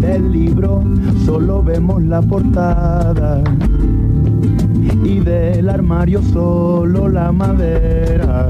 Del 0.00 0.32
libro 0.32 0.82
solo 1.24 1.62
vemos 1.62 2.02
la 2.02 2.20
portada 2.22 3.42
y 5.04 5.20
del 5.20 5.68
armario 5.68 6.22
solo 6.22 7.08
la 7.08 7.32
madera. 7.32 8.48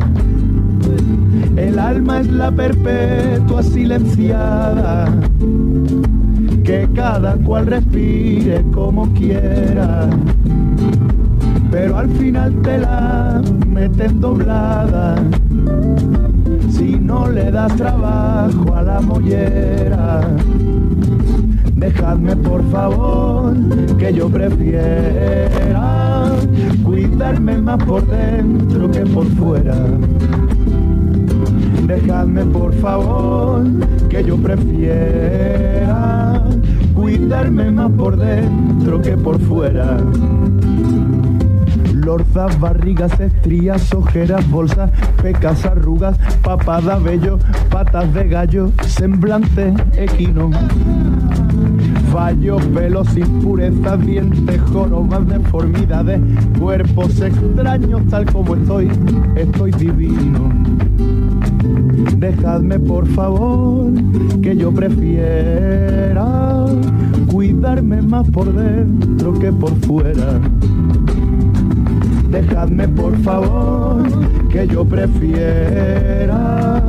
El 1.57 1.79
alma 1.79 2.21
es 2.21 2.31
la 2.31 2.51
perpetua 2.51 3.63
silenciada, 3.63 5.07
que 6.65 6.89
cada 6.95 7.37
cual 7.37 7.67
respire 7.67 8.63
como 8.73 9.13
quiera 9.15 10.09
pero 11.71 11.99
al 11.99 12.09
final 12.11 12.55
te 12.63 12.79
la 12.79 13.43
meten 13.67 14.21
doblada. 14.21 15.17
Si 16.71 16.99
no 16.99 17.29
le 17.29 17.51
das 17.51 17.75
trabajo 17.77 18.75
a 18.75 18.83
la 18.83 19.01
mollera, 19.01 20.21
dejadme 21.75 22.37
por 22.37 22.63
favor 22.71 23.55
que 23.99 24.13
yo 24.13 24.29
prefiera 24.29 26.33
cuidarme 26.85 27.59
más 27.59 27.83
por 27.85 28.07
dentro 28.07 28.91
que 28.91 29.01
por 29.01 29.27
fuera. 29.27 29.77
Dejadme 31.87 32.45
por 32.47 32.73
favor 32.75 33.65
que 34.09 34.25
yo 34.25 34.37
prefiera 34.37 36.43
cuidarme 36.95 37.71
más 37.71 37.91
por 37.93 38.17
dentro 38.17 39.01
que 39.01 39.17
por 39.17 39.39
fuera 39.41 39.99
lorzas, 42.07 42.59
barrigas, 42.61 43.19
estrías, 43.19 43.93
ojeras, 43.93 44.49
bolsas, 44.49 44.93
pecas, 45.21 45.67
arrugas, 45.67 46.17
papada, 46.41 46.99
vello, 46.99 47.37
patas 47.69 48.15
de 48.15 48.29
gallo, 48.29 48.71
semblante 48.87 49.75
equino. 49.97 50.51
Fallos, 52.13 52.65
pelos, 52.67 53.17
impurezas, 53.17 54.07
dientes, 54.07 54.61
jorobas, 54.73 55.27
deformidades, 55.27 56.21
cuerpos 56.57 57.21
extraños 57.21 58.03
tal 58.09 58.25
como 58.27 58.55
estoy, 58.55 58.89
estoy 59.35 59.73
divino. 59.73 60.53
Dejadme 62.19 62.79
por 62.79 63.05
favor 63.09 63.91
que 64.43 64.57
yo 64.57 64.71
prefiera 64.71 66.25
cuidarme 67.33 68.01
más 68.01 68.29
por 68.31 68.53
dentro 68.53 69.35
que 69.35 69.53
por 69.53 69.75
fuera. 69.85 70.41
Dejadme 72.31 72.89
por 72.89 73.17
favor 73.19 74.03
que 74.51 74.67
yo 74.67 74.85
prefiera 74.85 76.83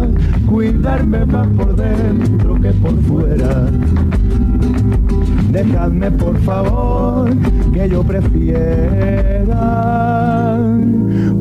cuidarme 0.48 1.26
más 1.26 1.48
por 1.50 1.76
dentro 1.76 2.56
que 2.62 2.72
por 2.72 3.00
fuera. 3.02 3.70
Dejadme 5.52 6.12
por 6.12 6.38
favor 6.40 7.30
que 7.74 7.90
yo 7.90 8.04
prefiera 8.04 9.58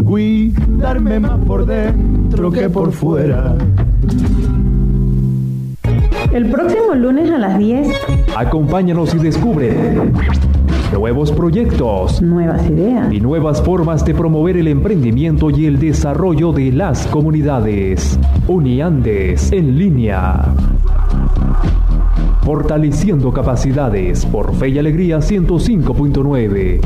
cuidarme 0.05 1.21
más 1.21 1.39
por 1.47 1.67
dentro 1.67 2.51
que 2.51 2.69
por 2.69 2.93
fuera. 2.93 3.57
El 6.33 6.51
próximo 6.51 6.95
lunes 6.95 7.31
a 7.31 7.39
las 7.39 7.59
10. 7.59 7.89
Acompáñanos 8.37 9.15
y 9.15 9.19
descubre 9.19 9.75
nuevos 10.93 11.33
proyectos, 11.33 12.23
nuevas 12.23 12.69
ideas 12.71 13.13
y 13.13 13.21
nuevas 13.21 13.63
formas 13.63 14.05
de 14.05 14.15
promover 14.15 14.57
el 14.57 14.69
emprendimiento 14.69 15.51
y 15.51 15.67
el 15.67 15.79
desarrollo 15.79 16.53
de 16.53 16.73
las 16.73 17.07
comunidades. 17.09 18.19
Uniandes 18.47 19.53
en 19.53 19.79
línea. 19.79 20.55
Fortaleciendo 22.43 23.33
capacidades 23.33 24.25
por 24.27 24.55
Fe 24.55 24.69
y 24.69 24.79
Alegría 24.79 25.19
105.9. 25.19 26.81